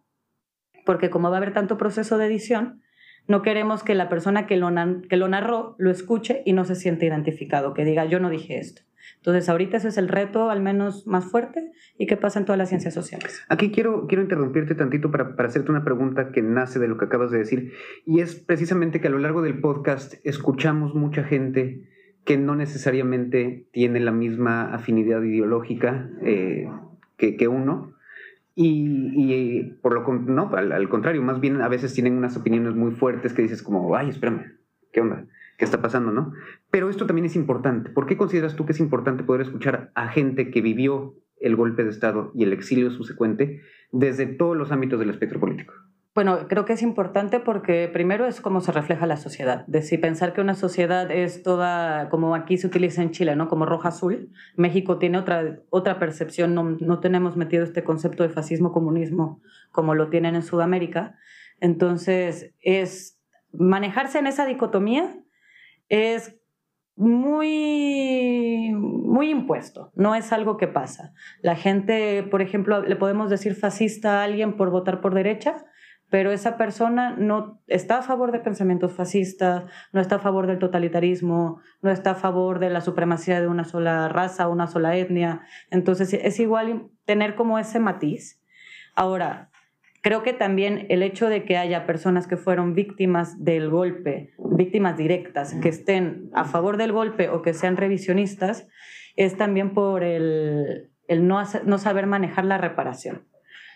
Porque 0.84 1.10
como 1.10 1.30
va 1.30 1.36
a 1.36 1.38
haber 1.38 1.52
tanto 1.52 1.76
proceso 1.76 2.18
de 2.18 2.26
edición, 2.26 2.82
no 3.26 3.42
queremos 3.42 3.82
que 3.82 3.94
la 3.94 4.08
persona 4.08 4.46
que 4.46 4.56
lo, 4.56 4.70
que 5.08 5.16
lo 5.16 5.28
narró 5.28 5.76
lo 5.78 5.90
escuche 5.90 6.42
y 6.46 6.54
no 6.54 6.64
se 6.64 6.74
siente 6.74 7.06
identificado, 7.06 7.74
que 7.74 7.84
diga, 7.84 8.06
yo 8.06 8.20
no 8.20 8.30
dije 8.30 8.58
esto. 8.58 8.82
Entonces, 9.16 9.48
ahorita 9.48 9.76
ese 9.76 9.88
es 9.88 9.98
el 9.98 10.08
reto 10.08 10.50
al 10.50 10.62
menos 10.62 11.06
más 11.06 11.24
fuerte 11.24 11.72
y 11.98 12.06
que 12.06 12.16
pasa 12.16 12.38
en 12.38 12.44
todas 12.44 12.58
las 12.58 12.68
ciencias 12.68 12.94
sociales. 12.94 13.44
Aquí 13.48 13.70
quiero, 13.70 14.06
quiero 14.06 14.22
interrumpirte 14.22 14.74
tantito 14.74 15.10
para, 15.10 15.34
para 15.36 15.48
hacerte 15.48 15.70
una 15.70 15.84
pregunta 15.84 16.30
que 16.30 16.40
nace 16.40 16.78
de 16.78 16.88
lo 16.88 16.96
que 16.96 17.06
acabas 17.06 17.30
de 17.30 17.38
decir 17.38 17.72
y 18.06 18.20
es 18.20 18.36
precisamente 18.36 19.00
que 19.00 19.08
a 19.08 19.10
lo 19.10 19.18
largo 19.18 19.42
del 19.42 19.60
podcast 19.60 20.14
escuchamos 20.24 20.94
mucha 20.94 21.24
gente 21.24 21.88
que 22.28 22.36
no 22.36 22.54
necesariamente 22.54 23.66
tiene 23.72 24.00
la 24.00 24.12
misma 24.12 24.74
afinidad 24.74 25.22
ideológica 25.22 26.10
eh, 26.20 26.68
que, 27.16 27.48
uno. 27.48 27.94
Y, 28.54 29.62
por 29.80 29.94
lo 29.94 30.12
no, 30.12 30.50
al, 30.54 30.88
contrario, 30.90 31.22
más 31.22 31.40
bien 31.40 31.62
a 31.62 31.68
veces 31.68 31.94
tienen 31.94 32.18
unas 32.18 32.36
opiniones 32.36 32.74
muy 32.74 32.90
fuertes 32.90 33.32
que 33.32 33.40
dices 33.40 33.62
como, 33.62 33.96
ay, 33.96 34.10
espérame, 34.10 34.58
¿qué 34.92 35.00
onda? 35.00 35.24
¿Qué 35.56 35.64
está 35.64 35.80
pasando, 35.80 36.12
no? 36.12 36.34
Pero 36.70 36.90
esto 36.90 37.06
también 37.06 37.24
es 37.24 37.34
importante. 37.34 37.88
¿Por 37.88 38.04
qué 38.04 38.18
consideras 38.18 38.56
tú 38.56 38.66
que 38.66 38.72
es 38.72 38.80
importante 38.80 39.24
poder 39.24 39.40
escuchar 39.40 39.90
a 39.94 40.08
gente 40.08 40.50
que 40.50 40.60
vivió 40.60 41.14
el 41.40 41.56
golpe 41.56 41.82
de 41.82 41.88
Estado 41.88 42.30
y 42.34 42.42
el 42.42 42.52
exilio 42.52 42.90
subsecuente 42.90 43.62
desde 43.90 44.26
todos 44.26 44.54
los 44.54 44.70
ámbitos 44.70 45.00
del 45.00 45.08
espectro 45.08 45.40
político? 45.40 45.72
Bueno, 46.18 46.48
creo 46.48 46.64
que 46.64 46.72
es 46.72 46.82
importante 46.82 47.38
porque 47.38 47.86
primero 47.86 48.26
es 48.26 48.40
cómo 48.40 48.60
se 48.60 48.72
refleja 48.72 49.06
la 49.06 49.16
sociedad. 49.16 49.64
De 49.68 49.82
si 49.82 49.98
pensar 49.98 50.32
que 50.32 50.40
una 50.40 50.56
sociedad 50.56 51.12
es 51.12 51.44
toda, 51.44 52.08
como 52.08 52.34
aquí 52.34 52.58
se 52.58 52.66
utiliza 52.66 53.02
en 53.02 53.12
Chile, 53.12 53.36
¿no? 53.36 53.46
Como 53.46 53.66
roja-azul. 53.66 54.32
México 54.56 54.98
tiene 54.98 55.16
otra, 55.16 55.60
otra 55.70 56.00
percepción, 56.00 56.56
no, 56.56 56.76
no 56.80 56.98
tenemos 56.98 57.36
metido 57.36 57.62
este 57.62 57.84
concepto 57.84 58.24
de 58.24 58.30
fascismo-comunismo 58.30 59.40
como 59.70 59.94
lo 59.94 60.10
tienen 60.10 60.34
en 60.34 60.42
Sudamérica. 60.42 61.16
Entonces, 61.60 62.52
es 62.62 63.20
manejarse 63.52 64.18
en 64.18 64.26
esa 64.26 64.44
dicotomía 64.44 65.14
es 65.88 66.36
muy, 66.96 68.72
muy 68.74 69.30
impuesto, 69.30 69.92
no 69.94 70.16
es 70.16 70.32
algo 70.32 70.56
que 70.56 70.66
pasa. 70.66 71.12
La 71.42 71.54
gente, 71.54 72.24
por 72.24 72.42
ejemplo, 72.42 72.82
le 72.82 72.96
podemos 72.96 73.30
decir 73.30 73.54
fascista 73.54 74.20
a 74.20 74.24
alguien 74.24 74.56
por 74.56 74.70
votar 74.70 75.00
por 75.00 75.14
derecha, 75.14 75.64
pero 76.10 76.32
esa 76.32 76.56
persona 76.56 77.14
no 77.18 77.60
está 77.66 77.98
a 77.98 78.02
favor 78.02 78.32
de 78.32 78.40
pensamientos 78.40 78.92
fascistas, 78.92 79.64
no 79.92 80.00
está 80.00 80.16
a 80.16 80.20
favor 80.20 80.46
del 80.46 80.58
totalitarismo, 80.58 81.60
no 81.82 81.90
está 81.90 82.12
a 82.12 82.14
favor 82.14 82.58
de 82.60 82.70
la 82.70 82.80
supremacía 82.80 83.40
de 83.40 83.46
una 83.46 83.64
sola 83.64 84.08
raza, 84.08 84.48
una 84.48 84.66
sola 84.66 84.96
etnia. 84.96 85.42
Entonces 85.70 86.14
es 86.14 86.40
igual 86.40 86.88
tener 87.04 87.34
como 87.34 87.58
ese 87.58 87.78
matiz. 87.78 88.42
Ahora, 88.94 89.50
creo 90.02 90.22
que 90.22 90.32
también 90.32 90.86
el 90.88 91.02
hecho 91.02 91.28
de 91.28 91.44
que 91.44 91.58
haya 91.58 91.86
personas 91.86 92.26
que 92.26 92.38
fueron 92.38 92.74
víctimas 92.74 93.44
del 93.44 93.68
golpe, 93.68 94.32
víctimas 94.38 94.96
directas, 94.96 95.54
que 95.54 95.68
estén 95.68 96.30
a 96.32 96.44
favor 96.44 96.78
del 96.78 96.92
golpe 96.92 97.28
o 97.28 97.42
que 97.42 97.52
sean 97.52 97.76
revisionistas, 97.76 98.66
es 99.16 99.36
también 99.36 99.74
por 99.74 100.04
el, 100.04 100.90
no, 101.08 101.42
no 101.64 101.78
saber 101.78 102.06
manejar 102.06 102.46
la 102.46 102.56
reparación 102.56 103.28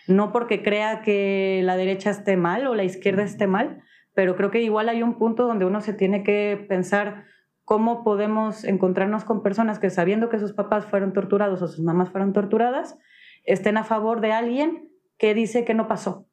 no 0.07 0.31
porque 0.31 0.63
crea 0.63 1.01
que 1.01 1.61
la 1.63 1.75
derecha 1.75 2.09
esté 2.09 2.37
mal 2.37 2.67
o 2.67 2.75
la 2.75 2.83
izquierda 2.83 3.23
esté 3.23 3.47
mal, 3.47 3.81
pero 4.13 4.35
creo 4.35 4.51
que 4.51 4.61
igual 4.61 4.89
hay 4.89 5.01
un 5.01 5.17
punto 5.17 5.47
donde 5.47 5.65
uno 5.65 5.81
se 5.81 5.93
tiene 5.93 6.23
que 6.23 6.65
pensar 6.67 7.25
cómo 7.63 8.03
podemos 8.03 8.63
encontrarnos 8.63 9.23
con 9.23 9.41
personas 9.41 9.79
que 9.79 9.89
sabiendo 9.89 10.29
que 10.29 10.39
sus 10.39 10.53
papás 10.53 10.85
fueron 10.85 11.13
torturados 11.13 11.61
o 11.61 11.67
sus 11.67 11.79
mamás 11.79 12.09
fueron 12.09 12.33
torturadas, 12.33 12.97
estén 13.45 13.77
a 13.77 13.83
favor 13.83 14.21
de 14.21 14.33
alguien 14.33 14.89
que 15.17 15.33
dice 15.33 15.65
que 15.65 15.73
no 15.73 15.87
pasó. 15.87 16.27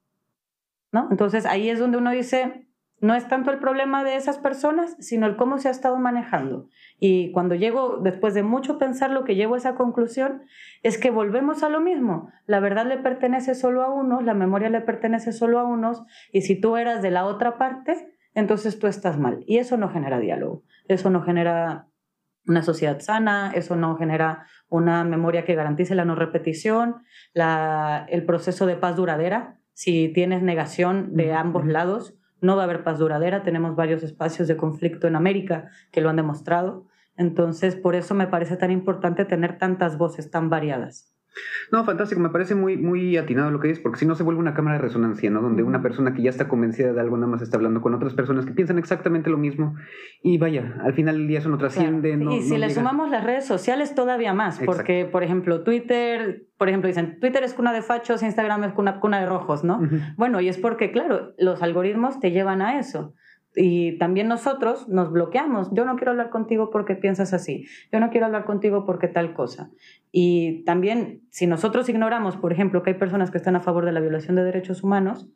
¿No? 0.92 1.06
Entonces 1.10 1.46
ahí 1.46 1.70
es 1.70 1.78
donde 1.78 1.98
uno 1.98 2.10
dice, 2.10 2.68
no 3.00 3.14
es 3.14 3.26
tanto 3.28 3.50
el 3.50 3.58
problema 3.58 4.04
de 4.04 4.16
esas 4.16 4.38
personas, 4.38 4.96
sino 5.00 5.26
el 5.26 5.36
cómo 5.36 5.58
se 5.58 5.68
ha 5.68 5.70
estado 5.70 5.96
manejando. 5.98 6.68
Y 6.98 7.32
cuando 7.32 7.54
llego, 7.54 7.96
después 7.96 8.34
de 8.34 8.42
mucho 8.42 8.78
pensar, 8.78 9.10
lo 9.10 9.24
que 9.24 9.34
llego 9.34 9.54
a 9.54 9.58
esa 9.58 9.74
conclusión 9.74 10.42
es 10.82 10.98
que 10.98 11.10
volvemos 11.10 11.62
a 11.62 11.70
lo 11.70 11.80
mismo. 11.80 12.30
La 12.46 12.60
verdad 12.60 12.86
le 12.86 12.98
pertenece 12.98 13.54
solo 13.54 13.82
a 13.82 13.90
unos, 13.90 14.22
la 14.22 14.34
memoria 14.34 14.68
le 14.68 14.82
pertenece 14.82 15.32
solo 15.32 15.58
a 15.58 15.64
unos, 15.64 16.02
y 16.30 16.42
si 16.42 16.60
tú 16.60 16.76
eras 16.76 17.00
de 17.00 17.10
la 17.10 17.24
otra 17.24 17.56
parte, 17.56 18.14
entonces 18.34 18.78
tú 18.78 18.86
estás 18.86 19.18
mal. 19.18 19.44
Y 19.46 19.58
eso 19.58 19.76
no 19.78 19.88
genera 19.88 20.20
diálogo, 20.20 20.62
eso 20.86 21.08
no 21.08 21.22
genera 21.22 21.86
una 22.46 22.62
sociedad 22.62 23.00
sana, 23.00 23.52
eso 23.54 23.76
no 23.76 23.96
genera 23.96 24.46
una 24.68 25.04
memoria 25.04 25.44
que 25.44 25.54
garantice 25.54 25.94
la 25.94 26.04
no 26.04 26.14
repetición, 26.16 27.02
el 27.34 28.24
proceso 28.26 28.66
de 28.66 28.76
paz 28.76 28.96
duradera. 28.96 29.58
Si 29.72 30.08
tienes 30.12 30.42
negación 30.42 31.16
de 31.16 31.32
ambos 31.32 31.66
lados, 31.66 32.18
no 32.40 32.56
va 32.56 32.62
a 32.62 32.64
haber 32.64 32.84
paz 32.84 32.98
duradera. 32.98 33.42
Tenemos 33.42 33.76
varios 33.76 34.02
espacios 34.02 34.48
de 34.48 34.56
conflicto 34.56 35.06
en 35.06 35.16
América 35.16 35.70
que 35.90 36.00
lo 36.00 36.10
han 36.10 36.16
demostrado. 36.16 36.86
Entonces, 37.16 37.76
por 37.76 37.94
eso 37.94 38.14
me 38.14 38.26
parece 38.26 38.56
tan 38.56 38.70
importante 38.70 39.24
tener 39.24 39.58
tantas 39.58 39.98
voces 39.98 40.30
tan 40.30 40.48
variadas. 40.48 41.14
No, 41.70 41.84
fantástico, 41.84 42.20
me 42.20 42.30
parece 42.30 42.54
muy, 42.54 42.76
muy 42.76 43.16
atinado 43.16 43.50
lo 43.50 43.60
que 43.60 43.68
dices, 43.68 43.82
porque 43.82 43.98
si 43.98 44.06
no 44.06 44.14
se 44.14 44.22
vuelve 44.22 44.40
una 44.40 44.54
cámara 44.54 44.76
de 44.76 44.82
resonancia, 44.82 45.30
¿no? 45.30 45.40
Donde 45.40 45.62
una 45.62 45.82
persona 45.82 46.14
que 46.14 46.22
ya 46.22 46.30
está 46.30 46.48
convencida 46.48 46.92
de 46.92 47.00
algo 47.00 47.16
nada 47.16 47.30
más 47.30 47.42
está 47.42 47.56
hablando 47.56 47.80
con 47.80 47.94
otras 47.94 48.14
personas 48.14 48.46
que 48.46 48.52
piensan 48.52 48.78
exactamente 48.78 49.30
lo 49.30 49.38
mismo 49.38 49.74
y 50.22 50.38
vaya, 50.38 50.76
al 50.82 50.94
final 50.94 51.16
del 51.16 51.28
día 51.28 51.38
eso 51.38 51.48
no 51.48 51.58
trasciende. 51.58 52.18
y 52.32 52.42
si 52.42 52.58
le 52.58 52.70
sumamos 52.70 53.10
las 53.10 53.24
redes 53.24 53.46
sociales 53.46 53.94
todavía 53.94 54.34
más, 54.34 54.60
porque 54.64 55.04
por 55.04 55.22
ejemplo 55.22 55.62
Twitter, 55.62 56.46
por 56.58 56.68
ejemplo 56.68 56.88
dicen 56.88 57.18
Twitter 57.20 57.44
es 57.44 57.54
cuna 57.54 57.72
de 57.72 57.82
fachos, 57.82 58.22
Instagram 58.22 58.64
es 58.64 58.72
cuna, 58.72 59.00
cuna 59.00 59.20
de 59.20 59.26
rojos, 59.26 59.64
¿no? 59.64 59.80
Bueno, 60.16 60.40
y 60.40 60.48
es 60.48 60.58
porque 60.58 60.90
claro, 60.90 61.32
los 61.38 61.62
algoritmos 61.62 62.20
te 62.20 62.32
llevan 62.32 62.62
a 62.62 62.78
eso. 62.78 63.14
Y 63.54 63.98
también 63.98 64.28
nosotros 64.28 64.88
nos 64.88 65.10
bloqueamos. 65.10 65.70
Yo 65.72 65.84
no 65.84 65.96
quiero 65.96 66.12
hablar 66.12 66.30
contigo 66.30 66.70
porque 66.70 66.94
piensas 66.94 67.32
así. 67.32 67.66
Yo 67.92 67.98
no 67.98 68.10
quiero 68.10 68.26
hablar 68.26 68.44
contigo 68.44 68.86
porque 68.86 69.08
tal 69.08 69.34
cosa. 69.34 69.70
Y 70.12 70.62
también, 70.64 71.22
si 71.30 71.46
nosotros 71.46 71.88
ignoramos, 71.88 72.36
por 72.36 72.52
ejemplo, 72.52 72.82
que 72.82 72.90
hay 72.90 72.96
personas 72.98 73.30
que 73.30 73.38
están 73.38 73.56
a 73.56 73.60
favor 73.60 73.84
de 73.84 73.92
la 73.92 74.00
violación 74.00 74.36
de 74.36 74.44
derechos 74.44 74.84
humanos, 74.84 75.30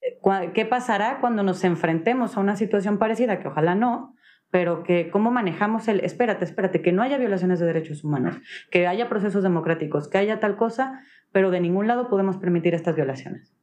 eh, 0.00 0.50
¿qué 0.54 0.64
pasará 0.64 1.18
cuando 1.20 1.42
nos 1.42 1.64
enfrentemos 1.64 2.36
a 2.36 2.40
una 2.40 2.56
situación 2.56 2.98
parecida? 2.98 3.40
Que 3.40 3.48
ojalá 3.48 3.74
no, 3.74 4.14
pero 4.50 4.82
que 4.82 5.10
cómo 5.10 5.30
manejamos 5.30 5.88
el, 5.88 6.00
espérate, 6.00 6.44
espérate, 6.44 6.82
que 6.82 6.92
no 6.92 7.02
haya 7.02 7.18
violaciones 7.18 7.60
de 7.60 7.66
derechos 7.66 8.04
humanos, 8.04 8.36
que 8.70 8.86
haya 8.86 9.08
procesos 9.08 9.42
democráticos, 9.42 10.08
que 10.08 10.18
haya 10.18 10.40
tal 10.40 10.56
cosa, 10.56 11.00
pero 11.32 11.50
de 11.50 11.60
ningún 11.60 11.86
lado 11.86 12.08
podemos 12.08 12.36
permitir 12.36 12.74
estas 12.74 12.96
violaciones. 12.96 13.59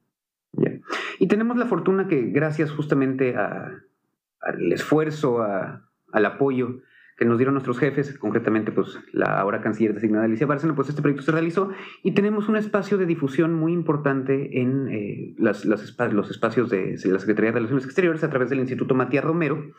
Y 1.19 1.27
tenemos 1.27 1.58
la 1.58 1.65
fortuna 1.65 2.08
que 2.08 2.21
gracias 2.27 2.71
justamente 2.71 3.36
al 3.36 4.71
esfuerzo, 4.71 5.41
al 5.41 6.25
apoyo 6.25 6.82
que 7.17 7.25
nos 7.25 7.39
dieron 7.39 7.56
nuestros 7.56 7.80
jefes, 7.80 8.17
concretamente 8.19 8.71
pues 8.71 8.99
la 9.12 9.39
ahora 9.39 9.62
canciller 9.62 9.95
designada 9.95 10.25
Alicia 10.25 10.45
Bárcena, 10.45 10.75
pues 10.75 10.88
este 10.89 11.01
proyecto 11.01 11.23
se 11.23 11.32
realizó 11.32 11.71
y 12.03 12.12
tenemos 12.12 12.47
un 12.47 12.56
espacio 12.56 12.99
de 12.99 13.08
difusión 13.08 13.56
muy 13.56 13.73
importante 13.73 14.62
en 14.62 14.88
eh, 14.89 15.34
las, 15.39 15.65
los 15.65 15.82
espacios 16.30 16.69
de, 16.69 16.95
la 17.06 17.19
Secretaría 17.19 17.51
de 17.51 17.56
Relaciones 17.56 17.86
Exteriores 17.86 18.23
a 18.23 18.30
través 18.30 18.51
del 18.51 18.60
Instituto 18.60 18.93
Matías 18.93 19.23
Romero, 19.23 19.71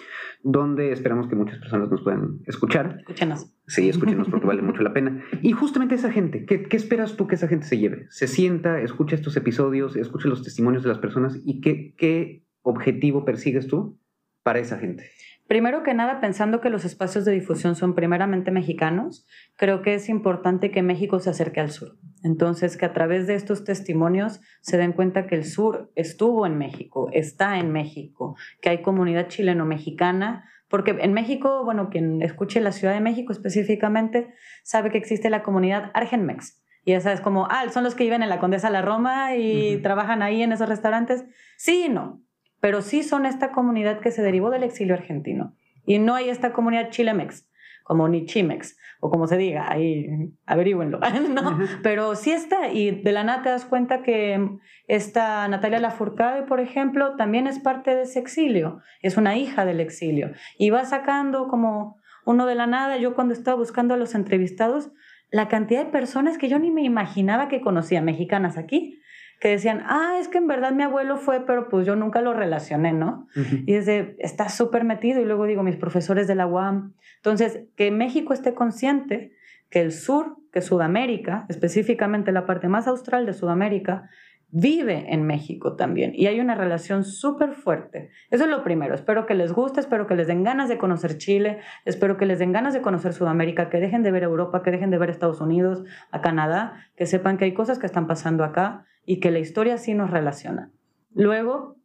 donde 0.43 0.91
esperamos 0.91 1.29
que 1.29 1.37
muchas 1.37 1.59
personas 1.59 1.89
nos 1.89 2.03
puedan 2.03 2.41
escuchar. 2.47 2.99
Escúchenos. 3.01 3.55
Sí, 3.69 3.89
escúchenos 3.89 4.29
porque 4.29 4.47
vale 4.47 4.63
mucho 4.63 4.83
la 4.83 4.93
pena. 4.93 5.23
Y 5.41 5.53
justamente 5.53 5.95
esa 5.95 6.11
gente, 6.11 6.45
¿qué, 6.45 6.65
¿qué, 6.65 6.77
esperas 6.77 7.17
tú 7.17 7.29
que 7.29 7.37
esa 7.37 7.47
gente 7.47 7.67
se 7.67 7.79
lleve? 7.79 8.07
Se 8.11 8.27
sienta, 8.27 8.81
escucha 8.81 9.15
estos 9.15 9.37
episodios, 9.37 9.95
escucha 9.95 10.29
los 10.29 10.43
testimonios 10.43 10.83
de 10.83 10.89
las 10.89 10.99
personas 10.99 11.39
y 11.45 11.61
qué, 11.61 11.95
qué 11.97 12.45
objetivo 12.63 13.25
persigues 13.25 13.69
tú 13.69 14.01
para 14.43 14.59
esa 14.59 14.79
gente. 14.79 15.05
Primero 15.49 15.83
que 15.83 15.95
nada, 15.95 16.21
pensando 16.21 16.61
que 16.61 16.69
los 16.69 16.85
espacios 16.85 17.25
de 17.25 17.33
difusión 17.33 17.75
son 17.75 17.95
primeramente 17.95 18.51
mexicanos, 18.51 19.27
creo 19.57 19.81
que 19.81 19.95
es 19.95 20.11
importante 20.11 20.71
que 20.71 20.83
México 20.83 21.21
se 21.21 21.31
acerque 21.31 21.59
al 21.59 21.71
sur. 21.71 21.97
Entonces, 22.23 22.77
que 22.77 22.85
a 22.85 22.93
través 22.93 23.27
de 23.27 23.35
estos 23.35 23.65
testimonios 23.65 24.43
se 24.61 24.77
den 24.77 24.93
cuenta 24.93 25.27
que 25.27 25.37
el 25.37 25.45
sur 25.45 25.91
estuvo 25.95 26.45
en 26.45 26.59
México, 26.59 27.09
está 27.15 27.59
en 27.59 27.73
México, 27.73 28.37
que 28.61 28.69
hay 28.69 28.83
comunidad 28.83 29.29
chileno-mexicana, 29.29 30.45
porque 30.69 30.91
en 31.01 31.15
México, 31.15 31.65
bueno, 31.65 31.89
quien 31.89 32.21
escuche 32.21 32.61
la 32.61 32.73
Ciudad 32.73 32.93
de 32.93 33.01
México 33.01 33.33
específicamente, 33.33 34.35
sabe 34.65 34.91
que 34.91 34.99
existe 34.99 35.31
la 35.31 35.43
comunidad 35.43 35.91
Argenmex. 35.95 36.63
Y 36.85 36.93
esa 36.93 37.11
es 37.15 37.23
como, 37.23 37.49
ah, 37.51 37.67
son 37.71 37.85
los 37.85 37.95
que 37.95 38.05
viven 38.05 38.23
en 38.23 38.29
la 38.29 38.39
Condesa 38.39 38.69
La 38.69 38.83
Roma 38.83 39.35
y 39.35 39.79
trabajan 39.79 40.21
ahí 40.21 40.43
en 40.43 40.53
esos 40.53 40.69
restaurantes. 40.69 41.25
Sí 41.57 41.87
y 41.87 41.89
no 41.89 42.28
pero 42.61 42.83
sí 42.83 43.03
son 43.03 43.27
esta 43.27 43.53
comunidad 43.53 44.01
que 44.01 44.11
se 44.11 44.23
derivó 44.23 44.51
del 44.51 44.63
exilio 44.63 44.95
argentino. 44.95 45.55
Y 45.87 45.99
no 45.99 46.15
hay 46.15 46.29
esta 46.29 46.53
comunidad 46.53 46.91
chilemex, 46.91 47.49
como 47.85 48.09
ni 48.09 48.27
chimex, 48.27 48.77
o 49.01 49.11
como 49.11 49.27
se 49.27 49.37
diga, 49.37 49.71
ahí 49.71 50.35
averígüenlo, 50.45 51.01
¿no? 51.31 51.59
Pero 51.83 52.15
sí 52.15 52.33
está, 52.33 52.69
y 52.69 52.91
de 52.91 53.13
la 53.13 53.25
nada 53.25 53.43
te 53.43 53.49
das 53.49 53.65
cuenta 53.65 54.03
que 54.03 54.59
esta 54.87 55.47
Natalia 55.49 55.79
Lafourcade, 55.79 56.43
por 56.43 56.61
ejemplo, 56.61 57.17
también 57.17 57.47
es 57.47 57.59
parte 57.59 57.95
de 57.95 58.03
ese 58.03 58.19
exilio, 58.19 58.81
es 59.01 59.17
una 59.17 59.37
hija 59.37 59.65
del 59.65 59.81
exilio, 59.81 60.33
y 60.59 60.71
va 60.71 60.85
sacando 60.85 61.49
como 61.49 61.97
uno 62.25 62.45
de 62.45 62.57
la 62.57 62.67
nada, 62.67 62.99
yo 62.99 63.15
cuando 63.15 63.33
estaba 63.33 63.57
buscando 63.57 63.95
a 63.95 63.97
los 63.97 64.15
entrevistados, 64.15 64.91
la 65.31 65.49
cantidad 65.49 65.85
de 65.85 65.91
personas 65.91 66.39
que 66.39 66.49
yo 66.49 66.59
ni 66.59 66.71
me 66.71 66.83
imaginaba 66.83 67.49
que 67.49 67.61
conocía, 67.61 68.03
mexicanas 68.03 68.59
aquí, 68.59 69.01
que 69.41 69.49
decían, 69.49 69.83
ah, 69.87 70.17
es 70.21 70.29
que 70.29 70.39
en 70.39 70.47
verdad 70.47 70.73
mi 70.73 70.83
abuelo 70.83 71.17
fue, 71.17 71.47
pero 71.47 71.69
pues 71.69 71.87
yo 71.87 71.95
nunca 71.95 72.21
lo 72.21 72.35
relacioné, 72.35 72.93
¿no? 72.93 73.29
Y 73.35 73.75
desde, 73.75 74.17
está 74.19 74.49
súper 74.49 74.85
metido 74.85 75.21
y 75.21 75.25
luego 75.25 75.45
digo, 75.45 75.63
mis 75.63 75.77
profesores 75.77 76.27
de 76.27 76.35
la 76.35 76.47
UAM. 76.47 76.95
Entonces, 77.17 77.65
que 77.77 77.91
México 77.91 78.33
esté 78.33 78.55
consciente 78.55 79.33
que 79.71 79.81
el 79.81 79.93
sur, 79.93 80.37
que 80.53 80.61
Sudamérica, 80.61 81.47
específicamente 81.49 82.33
la 82.33 82.47
parte 82.47 82.69
más 82.69 82.89
austral 82.89 83.27
de 83.27 83.33
Sudamérica, 83.33 84.09
vive 84.51 85.13
en 85.13 85.27
México 85.27 85.77
también 85.77 86.13
y 86.15 86.27
hay 86.27 86.41
una 86.41 86.55
relación 86.55 87.05
súper 87.05 87.53
fuerte. 87.53 88.11
Eso 88.31 88.45
es 88.45 88.51
lo 88.51 88.65
primero. 88.65 88.95
Espero 88.95 89.27
que 89.27 89.35
les 89.35 89.53
guste, 89.53 89.81
espero 89.81 90.07
que 90.07 90.17
les 90.17 90.27
den 90.27 90.43
ganas 90.43 90.69
de 90.69 90.79
conocer 90.79 91.19
Chile, 91.19 91.59
espero 91.85 92.17
que 92.17 92.27
les 92.27 92.39
den 92.39 92.53
ganas 92.53 92.73
de 92.73 92.81
conocer 92.81 93.13
Sudamérica, 93.13 93.69
que 93.69 93.79
dejen 93.79 94.03
de 94.03 94.11
ver 94.11 94.23
Europa, 94.23 94.63
que 94.63 94.71
dejen 94.71 94.91
de 94.91 94.99
ver 94.99 95.11
Estados 95.11 95.41
Unidos, 95.41 95.85
a 96.11 96.23
Canadá, 96.23 96.87
que 96.97 97.07
sepan 97.07 97.37
que 97.37 97.45
hay 97.45 97.53
cosas 97.53 97.79
que 97.79 97.87
están 97.87 98.07
pasando 98.07 98.43
acá 98.43 98.87
y 99.09 99.21
que 99.21 99.31
la 99.31 99.39
historia 99.39 99.79
sí 99.79 99.95
nos 99.95 100.11
relaciona. 100.11 100.71
Luego, 101.15 101.77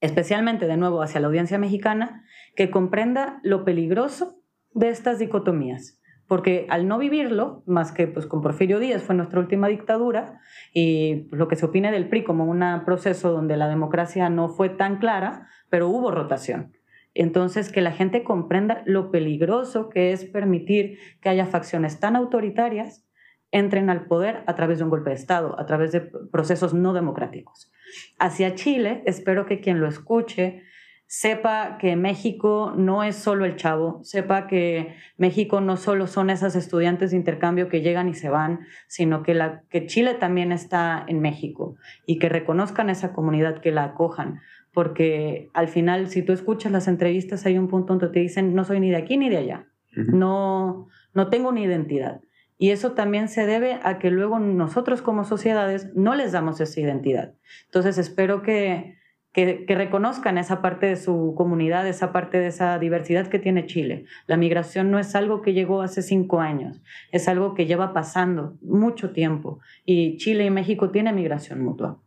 especialmente 0.00 0.66
de 0.66 0.78
nuevo 0.78 1.02
hacia 1.02 1.20
la 1.20 1.26
audiencia 1.26 1.58
mexicana, 1.58 2.24
que 2.54 2.70
comprenda 2.70 3.40
lo 3.42 3.62
peligroso 3.62 4.40
de 4.72 4.88
estas 4.88 5.18
dicotomías. 5.18 6.00
Porque 6.26 6.66
al 6.70 6.88
no 6.88 6.96
vivirlo, 6.96 7.62
más 7.66 7.92
que 7.92 8.06
pues 8.06 8.24
con 8.26 8.40
Porfirio 8.40 8.80
Díaz 8.80 9.02
fue 9.02 9.14
nuestra 9.14 9.38
última 9.38 9.68
dictadura, 9.68 10.40
y 10.72 11.28
lo 11.30 11.46
que 11.46 11.56
se 11.56 11.66
opine 11.66 11.92
del 11.92 12.08
PRI 12.08 12.24
como 12.24 12.46
un 12.46 12.64
proceso 12.86 13.32
donde 13.32 13.58
la 13.58 13.68
democracia 13.68 14.30
no 14.30 14.48
fue 14.48 14.70
tan 14.70 14.96
clara, 14.96 15.48
pero 15.68 15.90
hubo 15.90 16.10
rotación. 16.10 16.72
Entonces, 17.12 17.70
que 17.70 17.82
la 17.82 17.92
gente 17.92 18.24
comprenda 18.24 18.82
lo 18.86 19.10
peligroso 19.10 19.90
que 19.90 20.12
es 20.12 20.24
permitir 20.24 20.98
que 21.20 21.28
haya 21.28 21.44
facciones 21.44 22.00
tan 22.00 22.16
autoritarias 22.16 23.05
entren 23.50 23.90
al 23.90 24.06
poder 24.06 24.42
a 24.46 24.54
través 24.54 24.78
de 24.78 24.84
un 24.84 24.90
golpe 24.90 25.10
de 25.10 25.16
Estado, 25.16 25.58
a 25.58 25.66
través 25.66 25.92
de 25.92 26.00
procesos 26.00 26.74
no 26.74 26.92
democráticos. 26.92 27.72
Hacia 28.18 28.54
Chile, 28.54 29.02
espero 29.06 29.46
que 29.46 29.60
quien 29.60 29.80
lo 29.80 29.88
escuche 29.88 30.62
sepa 31.08 31.78
que 31.78 31.94
México 31.94 32.74
no 32.76 33.04
es 33.04 33.14
solo 33.14 33.44
el 33.44 33.56
chavo, 33.56 34.00
sepa 34.02 34.48
que 34.48 34.96
México 35.16 35.60
no 35.60 35.76
solo 35.76 36.08
son 36.08 36.30
esas 36.30 36.56
estudiantes 36.56 37.12
de 37.12 37.16
intercambio 37.16 37.68
que 37.68 37.80
llegan 37.80 38.08
y 38.08 38.14
se 38.14 38.28
van, 38.28 38.66
sino 38.88 39.22
que, 39.22 39.34
la, 39.34 39.62
que 39.70 39.86
Chile 39.86 40.14
también 40.14 40.50
está 40.50 41.04
en 41.06 41.20
México 41.20 41.76
y 42.06 42.18
que 42.18 42.28
reconozcan 42.28 42.90
esa 42.90 43.12
comunidad, 43.12 43.60
que 43.60 43.70
la 43.70 43.84
acojan, 43.84 44.40
porque 44.72 45.48
al 45.54 45.68
final 45.68 46.08
si 46.08 46.22
tú 46.22 46.32
escuchas 46.32 46.72
las 46.72 46.88
entrevistas 46.88 47.46
hay 47.46 47.56
un 47.56 47.68
punto 47.68 47.94
donde 47.94 48.08
te 48.08 48.20
dicen 48.20 48.54
no 48.54 48.64
soy 48.64 48.80
ni 48.80 48.90
de 48.90 48.96
aquí 48.96 49.16
ni 49.16 49.30
de 49.30 49.38
allá, 49.38 49.66
no, 49.94 50.88
no 51.14 51.30
tengo 51.30 51.48
una 51.50 51.60
identidad. 51.60 52.20
Y 52.58 52.70
eso 52.70 52.92
también 52.92 53.28
se 53.28 53.46
debe 53.46 53.78
a 53.82 53.98
que 53.98 54.10
luego 54.10 54.38
nosotros 54.38 55.02
como 55.02 55.24
sociedades 55.24 55.94
no 55.94 56.14
les 56.14 56.32
damos 56.32 56.60
esa 56.60 56.80
identidad. 56.80 57.34
Entonces 57.66 57.98
espero 57.98 58.42
que, 58.42 58.96
que, 59.32 59.66
reconozcan 59.68 60.38
esa 60.38 60.62
parte 60.62 60.86
de 60.86 60.96
su 60.96 61.34
comunidad, 61.36 61.86
esa 61.86 62.10
parte 62.10 62.38
de 62.38 62.46
esa 62.46 62.78
diversidad 62.78 63.26
que 63.26 63.38
tiene 63.38 63.66
Chile. 63.66 64.06
La 64.26 64.38
migración 64.38 64.90
no 64.90 64.98
es 64.98 65.14
algo 65.14 65.42
que 65.42 65.52
llegó 65.52 65.82
hace 65.82 66.00
cinco 66.00 66.40
años, 66.40 66.82
es 67.12 67.28
algo 67.28 67.52
que 67.54 67.66
lleva 67.66 67.92
pasando 67.92 68.56
mucho 68.62 69.10
tiempo. 69.10 69.60
Y 69.84 70.16
Chile 70.16 70.46
y 70.46 70.50
México 70.50 70.90
tienen 70.90 71.16
migración 71.16 71.62
mutua. 71.62 72.00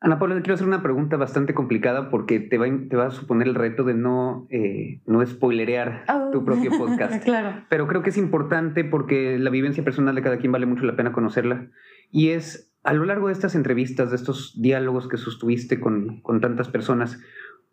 Ana 0.00 0.18
Paula, 0.20 0.36
quiero 0.36 0.54
hacer 0.54 0.66
una 0.66 0.82
pregunta 0.82 1.16
bastante 1.16 1.54
complicada 1.54 2.08
porque 2.08 2.38
te 2.38 2.56
va, 2.56 2.66
te 2.88 2.96
va 2.96 3.06
a 3.06 3.10
suponer 3.10 3.48
el 3.48 3.56
reto 3.56 3.82
de 3.82 3.94
no, 3.94 4.46
eh, 4.48 5.00
no 5.06 5.24
spoilerear 5.26 6.04
oh. 6.08 6.30
tu 6.30 6.44
propio 6.44 6.70
podcast. 6.78 7.24
claro. 7.24 7.64
Pero 7.68 7.88
creo 7.88 8.02
que 8.02 8.10
es 8.10 8.16
importante 8.16 8.84
porque 8.84 9.38
la 9.38 9.50
vivencia 9.50 9.82
personal 9.82 10.14
de 10.14 10.22
cada 10.22 10.38
quien 10.38 10.52
vale 10.52 10.66
mucho 10.66 10.84
la 10.84 10.94
pena 10.94 11.12
conocerla. 11.12 11.68
Y 12.12 12.30
es 12.30 12.72
a 12.84 12.92
lo 12.92 13.04
largo 13.04 13.26
de 13.26 13.32
estas 13.32 13.56
entrevistas, 13.56 14.10
de 14.10 14.16
estos 14.16 14.60
diálogos 14.60 15.08
que 15.08 15.16
sostuviste 15.16 15.80
con, 15.80 16.20
con 16.22 16.40
tantas 16.40 16.68
personas, 16.68 17.20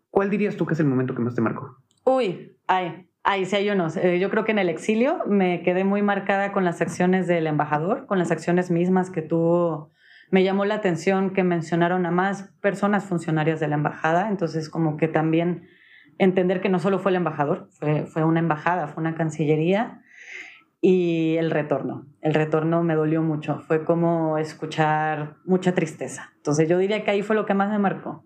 ¿cuál 0.10 0.32
dirías 0.32 0.56
tú 0.56 0.66
que 0.66 0.74
es 0.74 0.80
el 0.80 0.88
momento 0.88 1.14
que 1.14 1.22
más 1.22 1.36
te 1.36 1.42
marcó? 1.42 1.78
Uy, 2.06 2.58
ay, 2.68 3.08
Ay, 3.28 3.46
sí, 3.46 3.56
hay 3.56 3.68
unos. 3.72 3.98
Eh, 3.98 4.20
yo 4.20 4.30
creo 4.30 4.46
que 4.46 4.52
en 4.52 4.60
el 4.60 4.70
exilio 4.70 5.24
me 5.26 5.64
quedé 5.64 5.84
muy 5.84 6.04
marcada 6.04 6.52
con 6.52 6.64
las 6.64 6.80
acciones 6.80 7.26
del 7.26 7.48
embajador, 7.48 8.06
con 8.06 8.20
las 8.20 8.30
acciones 8.30 8.70
mismas 8.70 9.10
que 9.10 9.24
tuvo 9.24 9.90
me 10.32 10.44
llamó 10.44 10.66
la 10.66 10.76
atención 10.76 11.32
que 11.32 11.44
mencionaron 11.44 12.06
a 12.06 12.12
más 12.12 12.54
personas 12.62 13.06
funcionarias 13.06 13.60
de 13.60 13.68
la 13.68 13.76
embajada, 13.76 14.30
entonces 14.30 14.70
como 14.70 14.98
que 14.98 15.08
también 15.08 15.68
entender 16.18 16.62
que 16.62 16.70
no 16.70 16.80
solo 16.80 17.00
fue 17.00 17.12
el 17.12 17.18
embajador, 17.18 17.70
fue, 17.72 18.24
una 18.24 18.40
embajada, 18.40 18.88
fue 18.88 19.02
una 19.02 19.16
cancillería 19.16 20.02
y 20.82 21.36
el 21.38 21.52
retorno. 21.52 22.06
El 22.22 22.34
retorno 22.34 22.84
me 22.84 22.96
dolió 22.96 23.22
mucho, 23.22 23.60
fue 23.60 23.84
como 23.84 24.38
escuchar 24.38 25.38
mucha 25.46 25.74
tristeza. 25.74 26.34
Entonces 26.38 26.70
yo 26.70 26.78
diría 26.78 27.04
que 27.04 27.12
ahí 27.12 27.22
fue 27.22 27.36
lo 27.36 27.46
que 27.46 27.54
más 27.54 27.70
me 27.70 27.80
marcó. 27.80 28.26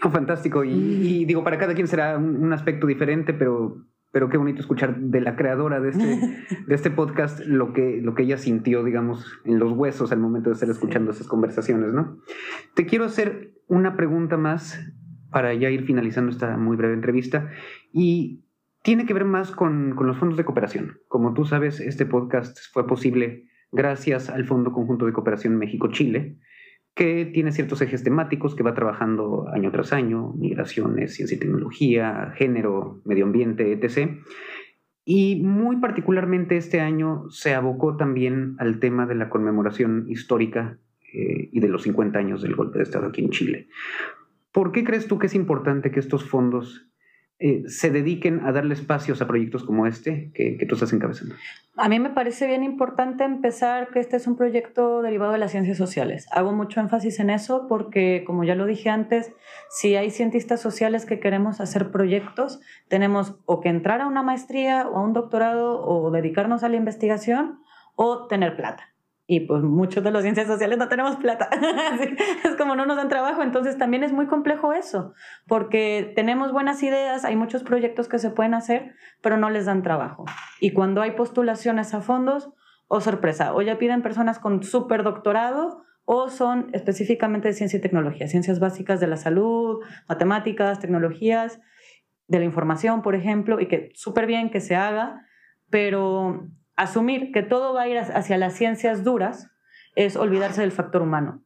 fantástico. 0.00 0.64
Y, 0.64 1.24
digo, 1.24 1.44
para 1.44 1.58
cada 1.58 1.74
quien 1.74 1.86
será 1.86 2.16
un, 2.18 2.52
aspecto 2.52 2.86
diferente, 2.86 3.32
pero 3.34 3.76
pero 4.12 4.28
qué 4.28 4.36
bonito 4.36 4.60
escuchar 4.60 4.96
de 4.96 5.20
la 5.20 5.34
creadora 5.34 5.80
de 5.80 5.88
este, 5.88 6.46
de 6.66 6.74
este 6.74 6.90
podcast 6.90 7.40
lo 7.40 7.72
que, 7.72 8.00
lo 8.02 8.14
que 8.14 8.22
ella 8.22 8.36
sintió, 8.36 8.84
digamos, 8.84 9.40
en 9.44 9.58
los 9.58 9.72
huesos 9.72 10.12
al 10.12 10.20
momento 10.20 10.50
de 10.50 10.54
estar 10.54 10.70
escuchando 10.70 11.10
esas 11.10 11.26
conversaciones, 11.26 11.92
¿no? 11.92 12.18
Te 12.74 12.86
quiero 12.86 13.06
hacer 13.06 13.54
una 13.66 13.96
pregunta 13.96 14.36
más 14.36 14.78
para 15.30 15.54
ya 15.54 15.70
ir 15.70 15.84
finalizando 15.84 16.30
esta 16.30 16.58
muy 16.58 16.76
breve 16.76 16.94
entrevista 16.94 17.50
y 17.90 18.44
tiene 18.82 19.06
que 19.06 19.14
ver 19.14 19.24
más 19.24 19.50
con, 19.50 19.94
con 19.96 20.06
los 20.06 20.18
fondos 20.18 20.36
de 20.36 20.44
cooperación. 20.44 20.98
Como 21.08 21.32
tú 21.32 21.46
sabes, 21.46 21.80
este 21.80 22.04
podcast 22.04 22.58
fue 22.72 22.86
posible 22.86 23.48
gracias 23.70 24.28
al 24.28 24.44
Fondo 24.44 24.72
Conjunto 24.72 25.06
de 25.06 25.12
Cooperación 25.12 25.56
México-Chile, 25.56 26.36
que 26.94 27.24
tiene 27.24 27.52
ciertos 27.52 27.80
ejes 27.80 28.04
temáticos 28.04 28.54
que 28.54 28.62
va 28.62 28.74
trabajando 28.74 29.48
año 29.52 29.70
tras 29.70 29.92
año, 29.92 30.32
migraciones, 30.34 31.14
ciencia 31.14 31.36
y 31.36 31.40
tecnología, 31.40 32.32
género, 32.36 33.00
medio 33.04 33.24
ambiente, 33.24 33.72
etc. 33.72 34.18
Y 35.04 35.42
muy 35.42 35.78
particularmente 35.78 36.56
este 36.56 36.80
año 36.80 37.28
se 37.30 37.54
abocó 37.54 37.96
también 37.96 38.56
al 38.58 38.78
tema 38.78 39.06
de 39.06 39.14
la 39.14 39.30
conmemoración 39.30 40.06
histórica 40.08 40.78
eh, 41.14 41.48
y 41.50 41.60
de 41.60 41.68
los 41.68 41.82
50 41.82 42.18
años 42.18 42.42
del 42.42 42.54
golpe 42.54 42.78
de 42.78 42.84
Estado 42.84 43.06
aquí 43.06 43.22
en 43.22 43.30
Chile. 43.30 43.68
¿Por 44.52 44.70
qué 44.70 44.84
crees 44.84 45.08
tú 45.08 45.18
que 45.18 45.26
es 45.26 45.34
importante 45.34 45.90
que 45.90 46.00
estos 46.00 46.28
fondos 46.28 46.91
eh, 47.44 47.64
se 47.66 47.90
dediquen 47.90 48.46
a 48.46 48.52
darle 48.52 48.74
espacios 48.74 49.20
a 49.20 49.26
proyectos 49.26 49.64
como 49.64 49.88
este 49.88 50.30
que, 50.32 50.56
que 50.56 50.64
tú 50.64 50.76
estás 50.76 50.92
encabezando? 50.92 51.34
A 51.76 51.88
mí 51.88 51.98
me 51.98 52.10
parece 52.10 52.46
bien 52.46 52.62
importante 52.62 53.24
empezar 53.24 53.88
que 53.88 53.98
este 53.98 54.16
es 54.16 54.28
un 54.28 54.36
proyecto 54.36 55.02
derivado 55.02 55.32
de 55.32 55.38
las 55.38 55.50
ciencias 55.50 55.76
sociales. 55.76 56.28
Hago 56.30 56.52
mucho 56.52 56.78
énfasis 56.78 57.18
en 57.18 57.30
eso 57.30 57.66
porque, 57.68 58.22
como 58.24 58.44
ya 58.44 58.54
lo 58.54 58.64
dije 58.64 58.90
antes, 58.90 59.32
si 59.70 59.96
hay 59.96 60.10
cientistas 60.10 60.60
sociales 60.60 61.04
que 61.04 61.18
queremos 61.18 61.60
hacer 61.60 61.90
proyectos, 61.90 62.60
tenemos 62.86 63.34
o 63.44 63.60
que 63.60 63.70
entrar 63.70 64.02
a 64.02 64.06
una 64.06 64.22
maestría 64.22 64.86
o 64.86 64.98
a 64.98 65.02
un 65.02 65.12
doctorado 65.12 65.84
o 65.84 66.12
dedicarnos 66.12 66.62
a 66.62 66.68
la 66.68 66.76
investigación 66.76 67.58
o 67.96 68.28
tener 68.28 68.54
plata 68.54 68.91
y 69.26 69.40
pues 69.40 69.62
muchos 69.62 70.02
de 70.02 70.10
los 70.10 70.22
ciencias 70.22 70.46
sociales 70.46 70.78
no 70.78 70.88
tenemos 70.88 71.16
plata. 71.16 71.48
es 72.44 72.56
como 72.56 72.76
no 72.76 72.86
nos 72.86 72.96
dan 72.96 73.08
trabajo, 73.08 73.42
entonces 73.42 73.78
también 73.78 74.04
es 74.04 74.12
muy 74.12 74.26
complejo 74.26 74.72
eso, 74.72 75.14
porque 75.46 76.12
tenemos 76.16 76.52
buenas 76.52 76.82
ideas, 76.82 77.24
hay 77.24 77.36
muchos 77.36 77.62
proyectos 77.62 78.08
que 78.08 78.18
se 78.18 78.30
pueden 78.30 78.54
hacer, 78.54 78.94
pero 79.20 79.36
no 79.36 79.50
les 79.50 79.66
dan 79.66 79.82
trabajo. 79.82 80.24
Y 80.60 80.72
cuando 80.72 81.02
hay 81.02 81.12
postulaciones 81.12 81.94
a 81.94 82.00
fondos, 82.00 82.52
o 82.88 82.96
oh, 82.96 83.00
sorpresa, 83.00 83.54
o 83.54 83.62
ya 83.62 83.78
piden 83.78 84.02
personas 84.02 84.38
con 84.38 84.62
súper 84.62 85.02
doctorado 85.02 85.82
o 86.04 86.28
son 86.28 86.68
específicamente 86.74 87.48
de 87.48 87.54
ciencia 87.54 87.78
y 87.78 87.80
tecnología, 87.80 88.28
ciencias 88.28 88.60
básicas 88.60 89.00
de 89.00 89.06
la 89.06 89.16
salud, 89.16 89.80
matemáticas, 90.08 90.78
tecnologías, 90.78 91.58
de 92.26 92.38
la 92.38 92.44
información, 92.44 93.00
por 93.00 93.14
ejemplo, 93.14 93.60
y 93.60 93.66
que 93.68 93.92
súper 93.94 94.26
bien 94.26 94.50
que 94.50 94.60
se 94.60 94.76
haga, 94.76 95.26
pero 95.70 96.48
asumir 96.76 97.32
que 97.32 97.42
todo 97.42 97.74
va 97.74 97.82
a 97.82 97.88
ir 97.88 97.98
hacia 97.98 98.38
las 98.38 98.54
ciencias 98.54 99.04
duras 99.04 99.50
es 99.94 100.16
olvidarse 100.16 100.62
del 100.62 100.72
factor 100.72 101.02
humano. 101.02 101.44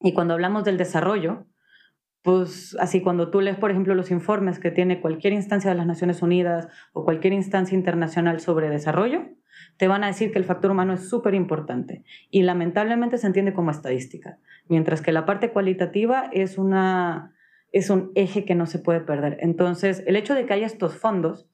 Y 0.00 0.12
cuando 0.12 0.34
hablamos 0.34 0.64
del 0.64 0.76
desarrollo, 0.76 1.46
pues 2.22 2.76
así 2.80 3.02
cuando 3.02 3.30
tú 3.30 3.40
lees, 3.40 3.56
por 3.56 3.70
ejemplo, 3.70 3.94
los 3.94 4.10
informes 4.10 4.58
que 4.58 4.70
tiene 4.70 5.00
cualquier 5.00 5.32
instancia 5.32 5.70
de 5.70 5.76
las 5.76 5.86
Naciones 5.86 6.22
Unidas 6.22 6.68
o 6.92 7.04
cualquier 7.04 7.32
instancia 7.32 7.76
internacional 7.76 8.40
sobre 8.40 8.68
desarrollo, 8.68 9.28
te 9.76 9.88
van 9.88 10.04
a 10.04 10.08
decir 10.08 10.32
que 10.32 10.38
el 10.38 10.44
factor 10.44 10.70
humano 10.70 10.92
es 10.92 11.08
súper 11.08 11.34
importante 11.34 12.04
y 12.30 12.42
lamentablemente 12.42 13.18
se 13.18 13.26
entiende 13.26 13.54
como 13.54 13.70
estadística, 13.70 14.38
mientras 14.68 15.02
que 15.02 15.12
la 15.12 15.24
parte 15.24 15.52
cualitativa 15.52 16.28
es, 16.32 16.58
una, 16.58 17.34
es 17.72 17.90
un 17.90 18.10
eje 18.14 18.44
que 18.44 18.54
no 18.54 18.66
se 18.66 18.80
puede 18.80 19.00
perder. 19.00 19.38
Entonces, 19.40 20.02
el 20.06 20.16
hecho 20.16 20.34
de 20.34 20.46
que 20.46 20.54
haya 20.54 20.66
estos 20.66 20.96
fondos 20.96 21.48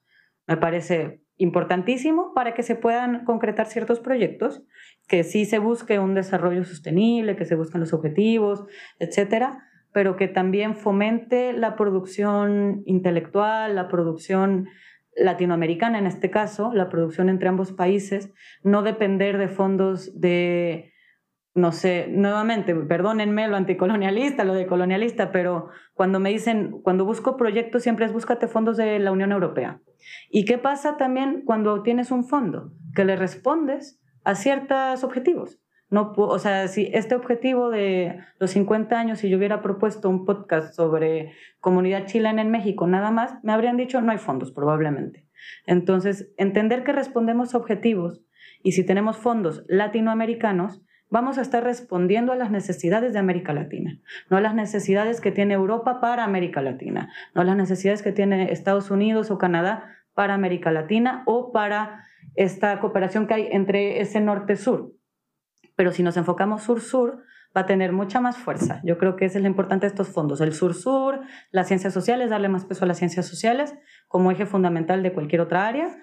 me 0.47 0.57
parece 0.57 1.22
importantísimo 1.43 2.33
para 2.33 2.53
que 2.53 2.63
se 2.63 2.75
puedan 2.75 3.25
concretar 3.25 3.67
ciertos 3.67 3.99
proyectos, 3.99 4.63
que 5.07 5.23
sí 5.23 5.45
se 5.45 5.59
busque 5.59 5.99
un 5.99 6.15
desarrollo 6.15 6.63
sostenible, 6.63 7.35
que 7.35 7.45
se 7.45 7.55
busquen 7.55 7.81
los 7.81 7.93
objetivos, 7.93 8.65
etcétera, 8.99 9.59
pero 9.91 10.15
que 10.15 10.27
también 10.27 10.75
fomente 10.75 11.53
la 11.53 11.75
producción 11.75 12.81
intelectual, 12.85 13.75
la 13.75 13.89
producción 13.89 14.67
latinoamericana 15.15 15.99
en 15.99 16.07
este 16.07 16.31
caso, 16.31 16.73
la 16.73 16.89
producción 16.89 17.29
entre 17.29 17.49
ambos 17.49 17.73
países, 17.73 18.33
no 18.63 18.81
depender 18.81 19.37
de 19.37 19.49
fondos 19.49 20.19
de 20.19 20.92
no 21.55 21.71
sé, 21.71 22.07
nuevamente, 22.09 22.73
perdónenme 22.73 23.47
lo 23.47 23.55
anticolonialista, 23.55 24.43
lo 24.43 24.53
de 24.55 24.65
colonialista, 24.65 25.31
pero 25.31 25.69
cuando 25.93 26.19
me 26.19 26.29
dicen, 26.29 26.81
cuando 26.81 27.05
busco 27.05 27.37
proyectos, 27.37 27.83
siempre 27.83 28.05
es 28.05 28.13
búscate 28.13 28.47
fondos 28.47 28.75
de 28.77 28.97
la 28.99 29.11
Unión 29.11 29.31
Europea. 29.31 29.79
¿Y 30.29 30.45
qué 30.45 30.57
pasa 30.57 30.97
también 30.97 31.43
cuando 31.45 31.83
tienes 31.83 32.09
un 32.09 32.23
fondo? 32.23 32.71
Que 32.95 33.05
le 33.05 33.15
respondes 33.15 34.01
a 34.23 34.33
ciertos 34.35 35.03
objetivos. 35.03 35.59
No, 35.91 36.13
o 36.17 36.39
sea, 36.39 36.67
si 36.69 36.89
este 36.91 37.13
objetivo 37.13 37.69
de 37.69 38.17
los 38.39 38.49
50 38.49 38.99
años, 38.99 39.19
si 39.19 39.29
yo 39.29 39.37
hubiera 39.37 39.61
propuesto 39.61 40.09
un 40.09 40.25
podcast 40.25 40.73
sobre 40.73 41.33
comunidad 41.59 42.07
chilena 42.07 42.41
en 42.41 42.49
México, 42.49 42.87
nada 42.87 43.11
más, 43.11 43.35
me 43.43 43.53
habrían 43.53 43.77
dicho 43.77 44.01
no 44.01 44.11
hay 44.11 44.17
fondos, 44.17 44.51
probablemente. 44.51 45.27
Entonces, 45.67 46.33
entender 46.37 46.83
que 46.83 46.93
respondemos 46.93 47.53
a 47.53 47.59
objetivos 47.59 48.23
y 48.63 48.71
si 48.71 48.83
tenemos 48.83 49.17
fondos 49.17 49.65
latinoamericanos, 49.67 50.81
vamos 51.13 51.37
a 51.37 51.41
estar 51.41 51.63
respondiendo 51.63 52.31
a 52.31 52.35
las 52.35 52.49
necesidades 52.49 53.13
de 53.13 53.19
América 53.19 53.53
Latina, 53.53 53.99
no 54.31 54.37
a 54.37 54.41
las 54.41 54.55
necesidades 54.55 55.21
que 55.21 55.31
tiene 55.31 55.53
Europa 55.53 56.01
para 56.01 56.23
América 56.23 56.59
Latina, 56.63 57.13
no 57.35 57.41
a 57.41 57.45
las 57.45 57.55
necesidades 57.55 58.01
que 58.01 58.11
tiene 58.11 58.51
Estados 58.51 58.89
Unidos 58.89 59.29
o 59.29 59.37
Canadá 59.37 59.85
para 60.15 60.33
América 60.33 60.71
Latina 60.71 61.21
o 61.27 61.51
para 61.51 62.03
esta 62.33 62.79
cooperación 62.79 63.27
que 63.27 63.35
hay 63.35 63.47
entre 63.51 64.01
ese 64.01 64.21
norte-sur. 64.21 64.91
Pero 65.75 65.91
si 65.91 66.01
nos 66.01 66.17
enfocamos 66.17 66.63
sur-sur, 66.63 67.21
va 67.55 67.61
a 67.61 67.65
tener 67.67 67.91
mucha 67.93 68.19
más 68.19 68.35
fuerza. 68.35 68.81
Yo 68.83 68.97
creo 68.97 69.15
que 69.15 69.25
es 69.25 69.35
lo 69.35 69.45
importante 69.45 69.85
de 69.85 69.89
estos 69.89 70.07
fondos. 70.07 70.41
El 70.41 70.53
sur-sur, 70.53 71.21
las 71.51 71.67
ciencias 71.67 71.93
sociales, 71.93 72.31
darle 72.31 72.49
más 72.49 72.65
peso 72.65 72.85
a 72.85 72.87
las 72.87 72.97
ciencias 72.97 73.27
sociales 73.27 73.75
como 74.07 74.31
eje 74.31 74.47
fundamental 74.47 75.03
de 75.03 75.13
cualquier 75.13 75.41
otra 75.41 75.67
área 75.67 75.95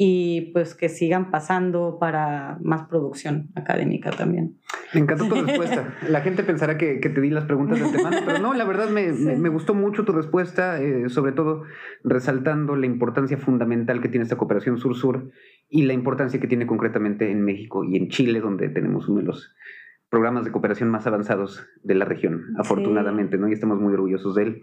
y 0.00 0.52
pues 0.52 0.76
que 0.76 0.88
sigan 0.88 1.32
pasando 1.32 1.98
para 1.98 2.56
más 2.62 2.86
producción 2.86 3.48
académica 3.56 4.12
también. 4.12 4.56
Me 4.94 5.00
encantó 5.00 5.26
tu 5.26 5.34
respuesta. 5.34 5.92
La 6.08 6.20
gente 6.20 6.44
pensará 6.44 6.78
que, 6.78 7.00
te 7.00 7.20
di 7.20 7.30
las 7.30 7.46
preguntas 7.46 7.80
de 7.80 7.86
antemano, 7.86 8.18
pero 8.24 8.38
no, 8.38 8.54
la 8.54 8.64
verdad 8.64 8.90
me, 8.90 9.10
me, 9.12 9.48
gustó 9.48 9.74
mucho 9.74 10.04
tu 10.04 10.12
respuesta, 10.12 10.80
eh, 10.80 11.08
sobre 11.08 11.32
todo 11.32 11.64
resaltando 12.04 12.76
la 12.76 12.86
importancia 12.86 13.38
fundamental 13.38 14.00
que 14.00 14.08
tiene 14.08 14.22
esta 14.22 14.36
cooperación 14.36 14.78
sur-sur 14.78 15.32
y 15.68 15.82
la 15.82 15.94
importancia 15.94 16.38
que 16.38 16.46
tiene 16.46 16.68
concretamente 16.68 17.32
en 17.32 17.42
México 17.42 17.82
y 17.82 17.96
en 17.96 18.08
Chile, 18.08 18.40
donde 18.40 18.68
tenemos 18.68 19.08
uno 19.08 19.18
de 19.18 19.26
los 19.26 19.52
programas 20.10 20.44
de 20.44 20.52
cooperación 20.52 20.90
más 20.90 21.08
avanzados 21.08 21.66
de 21.82 21.96
la 21.96 22.04
región, 22.04 22.54
afortunadamente, 22.56 23.36
¿no? 23.36 23.48
Y 23.48 23.52
estamos 23.52 23.80
muy 23.80 23.94
orgullosos 23.94 24.36
de 24.36 24.42
él. 24.44 24.62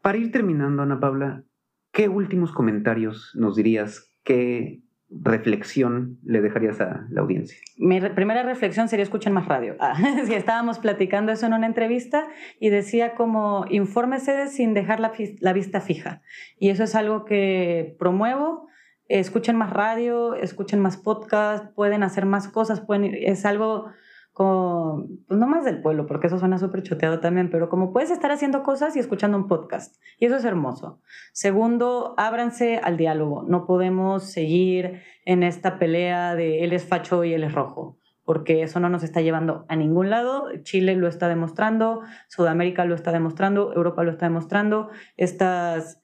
Para 0.00 0.18
ir 0.18 0.32
terminando, 0.32 0.82
Ana 0.82 0.98
Paula, 0.98 1.44
¿qué 1.92 2.08
últimos 2.08 2.50
comentarios 2.50 3.30
nos 3.36 3.54
dirías 3.54 4.11
¿qué 4.24 4.82
reflexión 5.10 6.18
le 6.24 6.40
dejarías 6.40 6.80
a 6.80 7.06
la 7.10 7.20
audiencia? 7.20 7.58
Mi 7.76 8.00
primera 8.00 8.42
reflexión 8.42 8.88
sería 8.88 9.02
escuchen 9.02 9.32
más 9.32 9.46
radio. 9.46 9.76
Ah, 9.78 9.94
estábamos 10.30 10.78
platicando 10.78 11.32
eso 11.32 11.46
en 11.46 11.54
una 11.54 11.66
entrevista 11.66 12.26
y 12.58 12.70
decía 12.70 13.14
como 13.14 13.66
infórmese 13.68 14.48
sin 14.48 14.74
dejar 14.74 15.00
la, 15.00 15.12
la 15.40 15.52
vista 15.52 15.80
fija. 15.80 16.22
Y 16.58 16.70
eso 16.70 16.84
es 16.84 16.94
algo 16.94 17.24
que 17.24 17.94
promuevo. 17.98 18.68
Escuchen 19.08 19.56
más 19.56 19.70
radio, 19.70 20.34
escuchen 20.34 20.80
más 20.80 20.96
podcast, 20.96 21.74
pueden 21.74 22.02
hacer 22.02 22.24
más 22.24 22.48
cosas, 22.48 22.80
pueden, 22.80 23.14
es 23.14 23.44
algo 23.44 23.86
pues 24.34 25.38
no 25.38 25.46
más 25.46 25.64
del 25.64 25.82
pueblo, 25.82 26.06
porque 26.06 26.26
eso 26.26 26.38
suena 26.38 26.58
súper 26.58 26.82
choteado 26.82 27.20
también, 27.20 27.50
pero 27.50 27.68
como 27.68 27.92
puedes 27.92 28.10
estar 28.10 28.30
haciendo 28.30 28.62
cosas 28.62 28.96
y 28.96 28.98
escuchando 28.98 29.36
un 29.36 29.46
podcast. 29.46 29.96
Y 30.18 30.26
eso 30.26 30.36
es 30.36 30.44
hermoso. 30.44 31.00
Segundo, 31.32 32.14
ábranse 32.16 32.78
al 32.78 32.96
diálogo. 32.96 33.44
No 33.46 33.66
podemos 33.66 34.24
seguir 34.24 35.02
en 35.26 35.42
esta 35.42 35.78
pelea 35.78 36.34
de 36.34 36.64
él 36.64 36.72
es 36.72 36.86
facho 36.86 37.24
y 37.24 37.34
él 37.34 37.44
es 37.44 37.52
rojo, 37.52 37.98
porque 38.24 38.62
eso 38.62 38.80
no 38.80 38.88
nos 38.88 39.02
está 39.02 39.20
llevando 39.20 39.66
a 39.68 39.76
ningún 39.76 40.08
lado. 40.08 40.48
Chile 40.62 40.96
lo 40.96 41.08
está 41.08 41.28
demostrando, 41.28 42.00
Sudamérica 42.28 42.86
lo 42.86 42.94
está 42.94 43.12
demostrando, 43.12 43.74
Europa 43.74 44.02
lo 44.02 44.12
está 44.12 44.26
demostrando. 44.26 44.88
Estas 45.18 46.02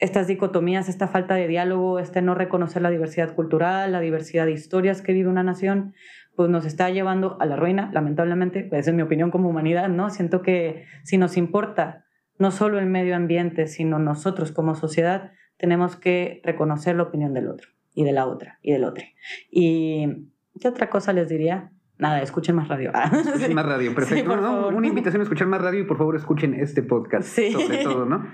estas 0.00 0.26
dicotomías, 0.26 0.88
esta 0.88 1.08
falta 1.08 1.34
de 1.34 1.48
diálogo, 1.48 1.98
este 1.98 2.20
no 2.20 2.34
reconocer 2.34 2.82
la 2.82 2.90
diversidad 2.90 3.34
cultural, 3.34 3.92
la 3.92 4.00
diversidad 4.00 4.44
de 4.44 4.52
historias 4.52 5.00
que 5.02 5.12
vive 5.12 5.30
una 5.30 5.42
nación, 5.42 5.94
pues 6.36 6.50
nos 6.50 6.64
está 6.64 6.90
llevando 6.90 7.36
a 7.40 7.46
la 7.46 7.56
ruina, 7.56 7.90
lamentablemente, 7.92 8.64
pues 8.64 8.80
esa 8.80 8.90
es 8.90 8.96
mi 8.96 9.02
opinión 9.02 9.30
como 9.30 9.48
humanidad, 9.48 9.88
¿no? 9.88 10.10
Siento 10.10 10.42
que 10.42 10.84
si 11.02 11.18
nos 11.18 11.36
importa 11.36 12.04
no 12.38 12.50
solo 12.50 12.78
el 12.78 12.86
medio 12.86 13.14
ambiente, 13.14 13.66
sino 13.66 13.98
nosotros 13.98 14.52
como 14.52 14.74
sociedad, 14.74 15.32
tenemos 15.56 15.96
que 15.96 16.40
reconocer 16.44 16.96
la 16.96 17.04
opinión 17.04 17.32
del 17.32 17.48
otro 17.48 17.68
y 17.94 18.04
de 18.04 18.12
la 18.12 18.26
otra 18.26 18.58
y 18.62 18.72
del 18.72 18.84
otro. 18.84 19.04
Y 19.50 20.28
¿qué 20.60 20.68
otra 20.68 20.90
cosa 20.90 21.12
les 21.12 21.28
diría? 21.28 21.70
Nada, 21.96 22.22
escuchen 22.22 22.56
más 22.56 22.66
radio. 22.66 22.90
Escuchen 23.12 23.54
más 23.54 23.66
radio, 23.66 23.94
perfecto. 23.94 24.32
una 24.68 24.86
invitación 24.86 25.20
a 25.20 25.22
escuchar 25.22 25.46
más 25.46 25.62
radio 25.62 25.80
y 25.80 25.84
por 25.84 25.96
favor 25.96 26.16
escuchen 26.16 26.54
este 26.54 26.82
podcast 26.82 27.28
sobre 27.28 27.78
todo, 27.84 28.04
¿no? 28.04 28.26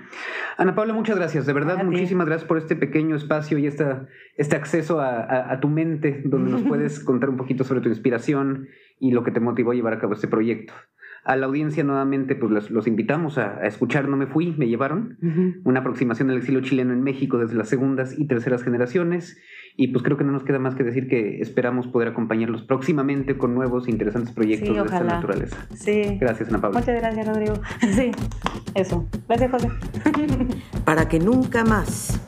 Ana 0.57 0.73
Paula, 0.73 0.93
muchas 0.93 1.15
gracias, 1.15 1.45
de 1.45 1.53
verdad, 1.53 1.83
muchísimas 1.83 2.25
gracias 2.25 2.47
por 2.47 2.57
este 2.57 2.75
pequeño 2.75 3.15
espacio 3.15 3.59
y 3.59 3.67
esta, 3.67 4.07
este 4.35 4.55
acceso 4.55 4.99
a, 4.99 5.59
tu 5.61 5.67
mente 5.67 6.23
donde 6.25 6.49
nos 6.49 6.61
puedes 6.67 7.03
contar 7.03 7.29
un 7.29 7.37
poquito 7.37 7.63
sobre 7.63 7.81
tu 7.81 7.89
inspiración 7.89 8.67
y 8.99 9.11
lo 9.11 9.23
que 9.23 9.31
te 9.31 9.39
motivó 9.39 9.71
a 9.71 9.75
llevar 9.75 9.93
a 9.93 9.99
cabo 9.99 10.13
este 10.13 10.27
proyecto. 10.27 10.73
A 11.23 11.35
la 11.35 11.45
audiencia 11.45 11.83
nuevamente, 11.83 12.35
pues 12.35 12.71
los, 12.71 12.87
invitamos 12.87 13.37
a, 13.37 13.63
escuchar 13.67 14.07
No 14.07 14.17
me 14.17 14.25
fui, 14.25 14.55
me 14.57 14.67
llevaron, 14.67 15.19
una 15.63 15.81
aproximación 15.81 16.31
al 16.31 16.37
exilio 16.37 16.61
chileno 16.61 16.93
en 16.93 17.03
México 17.03 17.37
desde 17.37 17.55
las 17.55 17.69
segundas 17.69 18.17
y 18.17 18.25
terceras 18.25 18.63
generaciones 18.63 19.37
y 19.77 19.87
pues 19.87 20.03
creo 20.03 20.17
que 20.17 20.23
no 20.23 20.31
nos 20.31 20.43
queda 20.43 20.59
más 20.59 20.75
que 20.75 20.83
decir 20.83 21.07
que 21.07 21.41
esperamos 21.41 21.87
poder 21.87 22.09
acompañarlos 22.09 22.63
próximamente 22.63 23.37
con 23.37 23.55
nuevos 23.55 23.87
e 23.87 23.91
interesantes 23.91 24.33
proyectos 24.33 24.75
de 24.75 24.83
esta 24.83 25.03
naturaleza. 25.03 25.67
Sí. 25.73 26.17
Gracias, 26.19 26.49
Ana 26.49 26.61
Paula. 26.61 26.79
Muchas 26.79 26.99
gracias, 27.01 27.27
Rodrigo. 27.27 27.53
Sí, 27.91 28.11
eso. 28.73 29.05
Gracias, 29.27 29.51
José. 29.51 29.69
Para 30.85 31.07
que 31.07 31.19
nunca 31.19 31.63
más. 31.63 32.19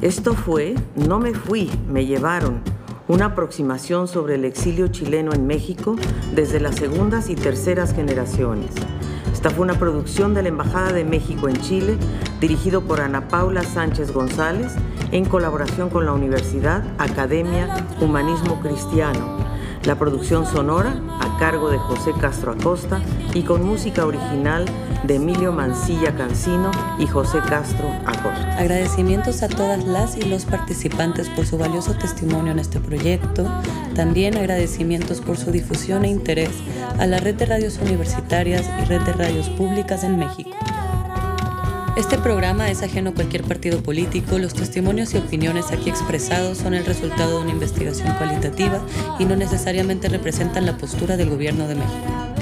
Esto 0.00 0.34
fue 0.34 0.74
No 0.94 1.18
me 1.18 1.34
fui, 1.34 1.70
me 1.90 2.06
llevaron. 2.06 2.60
Una 3.08 3.26
aproximación 3.26 4.06
sobre 4.06 4.34
el 4.34 4.44
exilio 4.44 4.88
chileno 4.88 5.32
en 5.32 5.46
México 5.46 5.96
desde 6.34 6.60
las 6.60 6.76
segundas 6.76 7.30
y 7.30 7.34
terceras 7.34 7.94
generaciones 7.94 8.70
Esta 9.38 9.50
fue 9.50 9.62
una 9.62 9.78
producción 9.78 10.34
de 10.34 10.42
la 10.42 10.48
Embajada 10.48 10.92
de 10.92 11.04
México 11.04 11.48
en 11.48 11.60
Chile, 11.60 11.96
dirigido 12.40 12.80
por 12.80 13.00
Ana 13.00 13.28
Paula 13.28 13.62
Sánchez 13.62 14.10
González, 14.10 14.74
en 15.12 15.24
colaboración 15.24 15.90
con 15.90 16.06
la 16.06 16.12
Universidad 16.12 16.82
Academia 16.98 17.86
Humanismo 18.00 18.58
Cristiano. 18.58 19.38
La 19.84 19.96
producción 19.96 20.44
sonora 20.44 21.00
a 21.20 21.38
cargo 21.38 21.70
de 21.70 21.78
José 21.78 22.14
Castro 22.20 22.50
Acosta 22.50 23.00
y 23.32 23.42
con 23.42 23.64
música 23.64 24.04
original 24.06 24.64
de 25.04 25.14
Emilio 25.14 25.52
Mancilla 25.52 26.16
Cancino 26.16 26.72
y 26.98 27.06
José 27.06 27.38
Castro 27.48 27.88
Acosta. 28.06 28.58
Agradecimientos 28.58 29.44
a 29.44 29.48
todas 29.48 29.84
las 29.84 30.16
y 30.16 30.22
los 30.22 30.46
participantes 30.46 31.28
por 31.30 31.46
su 31.46 31.56
valioso 31.56 31.94
testimonio 31.94 32.50
en 32.50 32.58
este 32.58 32.80
proyecto. 32.80 33.46
También 33.98 34.36
agradecimientos 34.36 35.20
por 35.20 35.36
su 35.36 35.50
difusión 35.50 36.04
e 36.04 36.08
interés 36.08 36.50
a 37.00 37.06
la 37.08 37.18
red 37.18 37.34
de 37.34 37.46
radios 37.46 37.80
universitarias 37.82 38.64
y 38.80 38.84
red 38.84 39.00
de 39.00 39.12
radios 39.12 39.48
públicas 39.48 40.04
en 40.04 40.16
México. 40.16 40.56
Este 41.96 42.16
programa 42.16 42.70
es 42.70 42.84
ajeno 42.84 43.10
a 43.10 43.14
cualquier 43.14 43.42
partido 43.42 43.82
político. 43.82 44.38
Los 44.38 44.54
testimonios 44.54 45.14
y 45.14 45.18
opiniones 45.18 45.72
aquí 45.72 45.90
expresados 45.90 46.58
son 46.58 46.74
el 46.74 46.84
resultado 46.84 47.38
de 47.38 47.42
una 47.42 47.50
investigación 47.50 48.14
cualitativa 48.18 48.80
y 49.18 49.24
no 49.24 49.34
necesariamente 49.34 50.08
representan 50.08 50.64
la 50.64 50.76
postura 50.76 51.16
del 51.16 51.30
Gobierno 51.30 51.66
de 51.66 51.74
México. 51.74 52.37